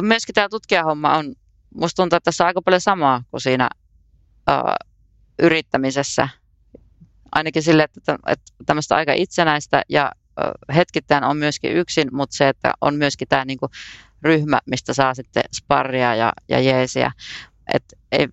myöskin 0.00 0.34
tämä 0.34 0.48
tutkijahomma 0.48 1.16
on, 1.16 1.34
musta 1.74 1.96
tuntuu, 2.02 2.16
että 2.16 2.24
tässä 2.24 2.44
on 2.44 2.46
aika 2.46 2.62
paljon 2.62 2.80
samaa 2.80 3.22
kuin 3.30 3.40
siinä 3.40 3.68
uh, 4.50 4.86
yrittämisessä. 5.38 6.28
Ainakin 7.32 7.62
sille, 7.62 7.82
että, 7.82 8.18
että 8.26 8.52
tämmöistä 8.66 8.96
aika 8.96 9.12
itsenäistä 9.12 9.82
ja 9.88 10.12
hetkittäin 10.74 11.24
on 11.24 11.36
myöskin 11.36 11.72
yksin, 11.72 12.08
mutta 12.12 12.36
se, 12.36 12.48
että 12.48 12.72
on 12.80 12.94
myöskin 12.94 13.28
tämä 13.28 13.44
niinku 13.44 13.68
ryhmä, 14.22 14.60
mistä 14.66 14.94
saa 14.94 15.14
sitten 15.14 15.44
sparria 15.56 16.14
ja, 16.14 16.32
ja 16.48 16.60
jeesiä. 16.60 17.12
Et 17.74 17.84
ei, 18.12 18.28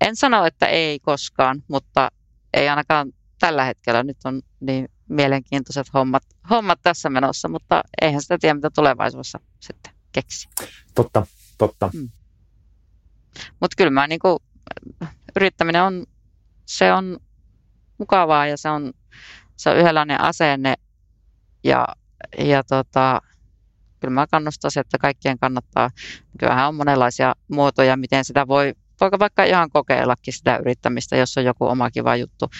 en 0.00 0.16
sano, 0.16 0.44
että 0.44 0.66
ei 0.66 0.98
koskaan, 0.98 1.62
mutta 1.68 2.10
ei 2.54 2.68
ainakaan 2.68 3.12
tällä 3.38 3.64
hetkellä. 3.64 4.02
Nyt 4.02 4.16
on 4.24 4.42
niin 4.60 4.88
mielenkiintoiset 5.08 5.86
hommat, 5.94 6.22
hommat 6.50 6.78
tässä 6.82 7.10
menossa, 7.10 7.48
mutta 7.48 7.82
eihän 8.02 8.22
sitä 8.22 8.38
tiedä, 8.38 8.54
mitä 8.54 8.70
tulevaisuudessa 8.74 9.40
sitten 9.60 9.92
keksi. 10.12 10.48
Totta, 10.94 11.26
totta. 11.58 11.90
Hmm. 11.92 12.10
Mutta 13.60 13.74
kyllä 13.76 13.90
mä 13.90 14.06
niinku, 14.06 14.42
yrittäminen 15.36 15.82
on, 15.82 16.06
se 16.66 16.92
on 16.92 17.18
mukavaa 17.98 18.46
ja 18.46 18.56
se 18.56 18.68
on, 18.68 18.92
se 19.60 19.70
on 19.70 19.76
yhdenlainen 19.76 20.20
asenne 20.20 20.74
ja, 21.64 21.88
ja 22.38 22.64
tota, 22.64 23.20
kyllä 24.00 24.14
mä 24.14 24.26
kannustaisin, 24.26 24.80
että 24.80 24.98
kaikkien 24.98 25.38
kannattaa. 25.38 25.90
Kyllähän 26.38 26.68
on 26.68 26.74
monenlaisia 26.74 27.34
muotoja, 27.48 27.96
miten 27.96 28.24
sitä 28.24 28.48
voi, 28.48 28.74
voiko 29.00 29.18
vaikka 29.18 29.44
ihan 29.44 29.70
kokeillakin 29.70 30.34
sitä 30.34 30.56
yrittämistä, 30.56 31.16
jos 31.16 31.38
on 31.38 31.44
joku 31.44 31.66
oma 31.66 31.90
kiva 31.90 32.16
juttu, 32.16 32.50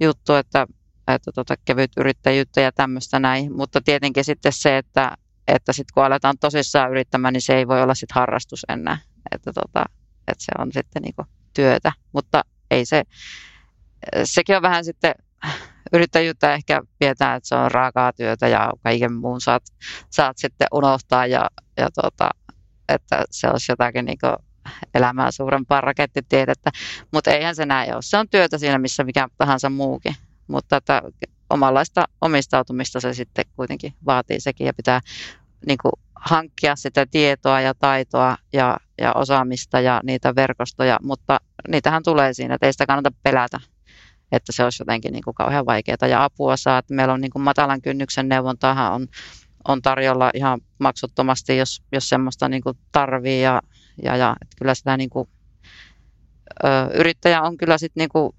juttu 0.00 0.34
että, 0.34 0.66
että 1.08 1.32
tota, 1.32 1.54
kevyt 1.64 1.92
yrittäjyyttä 1.96 2.60
ja 2.60 2.72
tämmöistä 2.72 3.18
näin. 3.18 3.56
Mutta 3.56 3.80
tietenkin 3.80 4.24
sitten 4.24 4.52
se, 4.52 4.78
että, 4.78 5.16
että 5.48 5.72
sitten 5.72 5.94
kun 5.94 6.04
aletaan 6.04 6.38
tosissaan 6.40 6.90
yrittämään, 6.90 7.32
niin 7.32 7.42
se 7.42 7.56
ei 7.56 7.68
voi 7.68 7.82
olla 7.82 7.94
sitten 7.94 8.14
harrastus 8.14 8.66
enää. 8.68 8.98
Että, 9.34 9.52
tota, 9.52 9.84
että 10.28 10.44
se 10.44 10.52
on 10.58 10.72
sitten 10.72 11.02
niinku 11.02 11.24
työtä, 11.54 11.92
mutta 12.12 12.42
ei 12.70 12.86
se, 12.86 13.02
sekin 14.24 14.56
on 14.56 14.62
vähän 14.62 14.84
sitten 14.84 15.14
yrittäjyyttä 15.92 16.54
ehkä 16.54 16.82
pidetään, 16.98 17.36
että 17.36 17.48
se 17.48 17.54
on 17.54 17.70
raakaa 17.70 18.12
työtä 18.12 18.48
ja 18.48 18.70
kaiken 18.82 19.12
muun 19.12 19.40
saat, 19.40 19.62
saat 20.10 20.38
sitten 20.38 20.68
unohtaa 20.72 21.26
ja, 21.26 21.50
ja 21.76 21.88
tuota, 22.00 22.30
että 22.88 23.24
se 23.30 23.48
olisi 23.48 23.72
jotakin 23.72 24.04
niin 24.04 24.18
elämää 24.94 25.30
suurempaa 25.30 25.80
rakettitiedettä, 25.80 26.70
mutta 27.12 27.30
eihän 27.30 27.56
se 27.56 27.66
näin 27.66 27.94
ole. 27.94 28.02
Se 28.02 28.16
on 28.18 28.28
työtä 28.28 28.58
siinä, 28.58 28.78
missä 28.78 29.04
mikä 29.04 29.28
tahansa 29.38 29.70
muukin, 29.70 30.16
mutta 30.46 30.76
että 30.76 31.02
omanlaista 31.50 32.04
omistautumista 32.20 33.00
se 33.00 33.14
sitten 33.14 33.44
kuitenkin 33.56 33.94
vaatii 34.06 34.40
sekin 34.40 34.66
ja 34.66 34.74
pitää 34.74 35.00
niin 35.66 35.78
kuin 35.82 35.92
hankkia 36.14 36.76
sitä 36.76 37.06
tietoa 37.10 37.60
ja 37.60 37.74
taitoa 37.74 38.36
ja, 38.52 38.76
ja 39.00 39.12
osaamista 39.12 39.80
ja 39.80 40.00
niitä 40.04 40.34
verkostoja, 40.34 40.98
mutta 41.02 41.40
niitähän 41.68 42.02
tulee 42.02 42.34
siinä, 42.34 42.54
että 42.54 42.66
ei 42.66 42.72
sitä 42.72 42.86
kannata 42.86 43.12
pelätä 43.22 43.60
että 44.32 44.52
se 44.52 44.64
olisi 44.64 44.82
jotenkin 44.82 45.12
niin 45.12 45.24
kuin 45.24 45.34
kauhean 45.34 45.66
vaikeaa 45.66 46.08
ja 46.10 46.24
apua 46.24 46.56
saa. 46.56 46.78
Että 46.78 46.94
meillä 46.94 47.14
on 47.14 47.20
niin 47.20 47.30
kuin 47.30 47.42
matalan 47.42 47.82
kynnyksen 47.82 48.28
neuvontahan 48.28 48.92
on, 48.92 49.08
on 49.68 49.82
tarjolla 49.82 50.30
ihan 50.34 50.60
maksuttomasti, 50.78 51.56
jos, 51.56 51.82
jos 51.92 52.08
semmoista 52.08 52.48
niin 52.48 52.62
kuin 52.62 52.78
tarvii 52.92 53.42
ja, 53.42 53.62
ja, 54.02 54.16
ja 54.16 54.36
että 54.42 54.56
kyllä 54.58 54.74
sitä 54.74 54.96
niin 54.96 55.10
kuin, 55.10 55.28
ö, 56.64 56.68
yrittäjä 56.94 57.42
on 57.42 57.56
kyllä 57.56 57.78
sitten 57.78 58.00
niin 58.00 58.08
kuin 58.08 58.32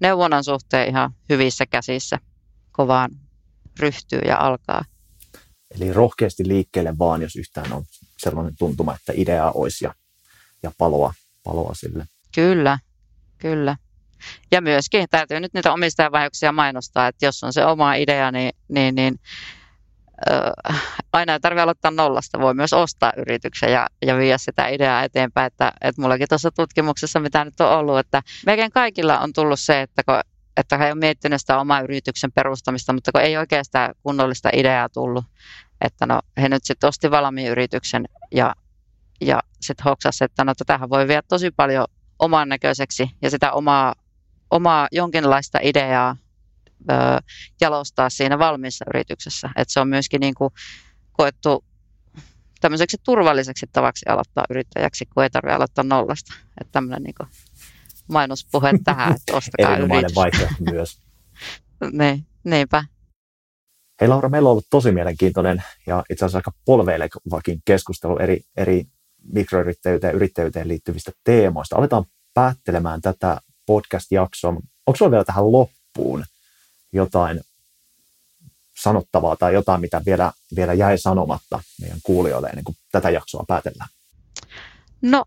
neuvonnan 0.00 0.44
suhteen 0.44 0.88
ihan 0.88 1.12
hyvissä 1.28 1.66
käsissä 1.66 2.18
kovaan 2.72 3.10
ryhtyy 3.80 4.20
ja 4.26 4.38
alkaa. 4.38 4.84
Eli 5.74 5.92
rohkeasti 5.92 6.48
liikkeelle 6.48 6.98
vaan, 6.98 7.22
jos 7.22 7.36
yhtään 7.36 7.72
on 7.72 7.84
sellainen 8.18 8.56
tuntuma, 8.58 8.94
että 8.94 9.12
ideaa 9.16 9.52
olisi 9.52 9.84
ja, 9.84 9.94
ja 10.62 10.72
paloa, 10.78 11.14
paloa 11.44 11.74
sille. 11.74 12.06
Kyllä, 12.34 12.78
kyllä. 13.38 13.76
Ja 14.50 14.60
myöskin 14.60 15.06
täytyy 15.10 15.40
nyt 15.40 15.54
niitä 15.54 15.72
omistajavaihoksia 15.72 16.52
mainostaa, 16.52 17.08
että 17.08 17.26
jos 17.26 17.44
on 17.44 17.52
se 17.52 17.64
oma 17.64 17.94
idea, 17.94 18.30
niin, 18.30 18.52
niin, 18.68 18.94
niin 18.94 19.20
äh, 20.30 20.82
aina 21.12 21.32
ei 21.32 21.40
tarvitse 21.40 21.62
aloittaa 21.62 21.90
nollasta. 21.90 22.40
Voi 22.40 22.54
myös 22.54 22.72
ostaa 22.72 23.12
yrityksen 23.16 23.72
ja, 23.72 23.86
ja 24.06 24.16
viedä 24.16 24.38
sitä 24.38 24.68
ideaa 24.68 25.02
eteenpäin. 25.02 25.46
Että, 25.46 25.72
että 25.80 26.02
mullakin 26.02 26.28
tuossa 26.28 26.50
tutkimuksessa, 26.50 27.20
mitä 27.20 27.44
nyt 27.44 27.60
on 27.60 27.70
ollut, 27.70 27.98
että 27.98 28.22
melkein 28.46 28.72
kaikilla 28.72 29.18
on 29.18 29.32
tullut 29.32 29.60
se, 29.60 29.80
että 29.80 30.02
kun 30.04 30.20
että 30.56 30.78
he 30.78 30.92
on 30.92 30.98
miettinyt 30.98 31.40
sitä 31.40 31.58
omaa 31.58 31.80
yrityksen 31.80 32.32
perustamista, 32.32 32.92
mutta 32.92 33.12
kun 33.12 33.20
ei 33.20 33.36
oikeastaan 33.36 33.94
kunnollista 34.02 34.50
ideaa 34.52 34.88
tullut, 34.88 35.24
että 35.80 36.06
no 36.06 36.20
he 36.40 36.48
nyt 36.48 36.64
sitten 36.64 36.88
osti 36.88 37.10
valmiin 37.10 37.48
yrityksen 37.48 38.04
ja, 38.34 38.54
ja 39.20 39.40
sitten 39.60 39.84
hoksasi, 39.84 40.24
että 40.24 40.44
no 40.44 40.52
tähän 40.66 40.90
voi 40.90 41.08
viedä 41.08 41.22
tosi 41.28 41.50
paljon 41.50 41.86
oman 42.18 42.48
näköiseksi 42.48 43.10
ja 43.22 43.30
sitä 43.30 43.52
omaa 43.52 43.94
omaa 44.52 44.88
jonkinlaista 44.92 45.58
ideaa 45.62 46.16
ö, 46.90 46.94
jalostaa 47.60 48.10
siinä 48.10 48.38
valmiissa 48.38 48.84
yrityksessä. 48.94 49.50
Että 49.56 49.72
se 49.72 49.80
on 49.80 49.88
myöskin 49.88 50.20
niin 50.20 50.34
kuin 50.34 50.50
koettu 51.12 51.64
tämmöiseksi 52.60 52.96
turvalliseksi 53.04 53.66
tavaksi 53.72 54.08
aloittaa 54.08 54.44
yrittäjäksi, 54.50 55.06
kun 55.06 55.22
ei 55.22 55.30
tarvitse 55.30 55.54
aloittaa 55.54 55.84
nollasta. 55.84 56.34
Että 56.60 56.72
tämmöinen 56.72 57.02
niin 57.02 57.28
mainospuhe 58.08 58.72
tähän, 58.84 59.14
että 59.16 59.36
ostakaa 59.36 59.76
yritys. 59.76 60.14
vaihtoehto 60.14 60.54
myös. 60.72 60.98
niin, 62.00 62.26
niinpä. 62.44 62.84
Hei 64.00 64.08
Laura, 64.08 64.28
meillä 64.28 64.46
on 64.46 64.50
ollut 64.50 64.66
tosi 64.70 64.92
mielenkiintoinen 64.92 65.62
ja 65.86 66.02
itse 66.10 66.24
asiassa 66.24 66.38
aika 66.38 66.52
polveilevakin 66.64 67.62
keskustelu 67.64 68.18
eri, 68.18 68.40
eri 68.56 68.84
mikroyrittäjyyteen 69.32 70.10
ja 70.10 70.16
yrittäjyyteen 70.16 70.68
liittyvistä 70.68 71.12
teemoista. 71.24 71.76
Aletaan 71.76 72.04
päättelemään 72.34 73.00
tätä 73.00 73.40
podcast-jaksoa. 73.66 74.50
Onko 74.86 74.96
sinulla 74.96 75.10
vielä 75.10 75.24
tähän 75.24 75.52
loppuun 75.52 76.24
jotain 76.92 77.40
sanottavaa 78.82 79.36
tai 79.36 79.54
jotain, 79.54 79.80
mitä 79.80 80.02
vielä, 80.06 80.32
vielä 80.56 80.72
jäi 80.72 80.98
sanomatta 80.98 81.60
meidän 81.80 81.98
kuulijoille 82.02 82.48
ennen 82.48 82.64
kuin 82.64 82.76
tätä 82.92 83.10
jaksoa 83.10 83.44
päätellään? 83.48 83.88
No, 85.02 85.24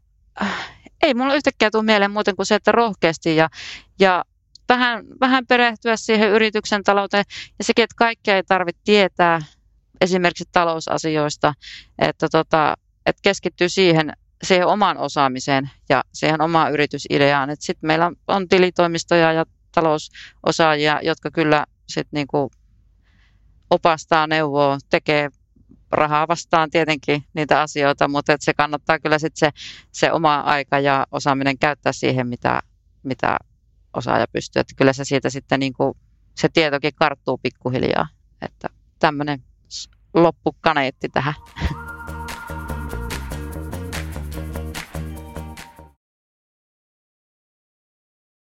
ei 1.03 1.13
mulla 1.13 1.35
yhtäkkiä 1.35 1.71
tule 1.71 1.83
mieleen 1.83 2.11
muuten 2.11 2.35
kuin 2.35 2.45
se, 2.45 2.55
että 2.55 2.71
rohkeasti 2.71 3.35
ja, 3.35 3.49
ja 3.99 4.25
vähän, 4.69 5.05
vähän 5.19 5.47
perehtyä 5.47 5.97
siihen 5.97 6.29
yrityksen 6.29 6.83
talouteen 6.83 7.25
ja 7.59 7.63
sekin, 7.63 7.83
että 7.83 7.95
kaikkea 7.97 8.35
ei 8.35 8.43
tarvitse 8.43 8.81
tietää 8.85 9.41
esimerkiksi 10.01 10.43
talousasioista, 10.51 11.53
että, 11.99 12.27
tota, 12.31 12.75
että 13.05 13.19
keskittyy 13.21 13.69
siihen, 13.69 14.13
siihen 14.43 14.67
omaan 14.67 14.97
osaamiseen 14.97 15.69
ja 15.89 16.03
siihen 16.13 16.41
omaan 16.41 16.71
yritysideaan. 16.71 17.49
Sitten 17.59 17.87
meillä 17.87 18.11
on 18.27 18.47
tilitoimistoja 18.47 19.33
ja 19.33 19.45
talousosaajia, 19.71 20.99
jotka 21.03 21.31
kyllä 21.31 21.65
sit 21.87 22.07
niinku 22.11 22.51
opastaa, 23.69 24.27
neuvoo, 24.27 24.77
tekee 24.89 25.29
rahaa 25.91 26.27
vastaan 26.27 26.69
tietenkin 26.69 27.23
niitä 27.33 27.61
asioita, 27.61 28.07
mutta 28.07 28.33
että 28.33 28.45
se 28.45 28.53
kannattaa 28.53 28.99
kyllä 28.99 29.19
sitten 29.19 29.39
se, 29.39 29.59
se 29.91 30.11
oma 30.11 30.39
aika 30.39 30.79
ja 30.79 31.07
osaaminen 31.11 31.57
käyttää 31.57 31.93
siihen, 31.93 32.27
mitä, 32.27 32.61
mitä 33.03 33.37
osaaja 33.93 34.25
pystyy. 34.33 34.59
Että 34.59 34.73
kyllä 34.77 34.93
se 34.93 35.05
siitä 35.05 35.29
sitten 35.29 35.59
niin 35.59 35.73
kuin, 35.73 35.97
se 36.35 36.49
tietokin 36.49 36.95
karttuu 36.95 37.37
pikkuhiljaa. 37.37 38.07
Että 38.41 38.69
tämmöinen 38.99 39.43
loppukaneetti 40.13 41.09
tähän. 41.09 41.33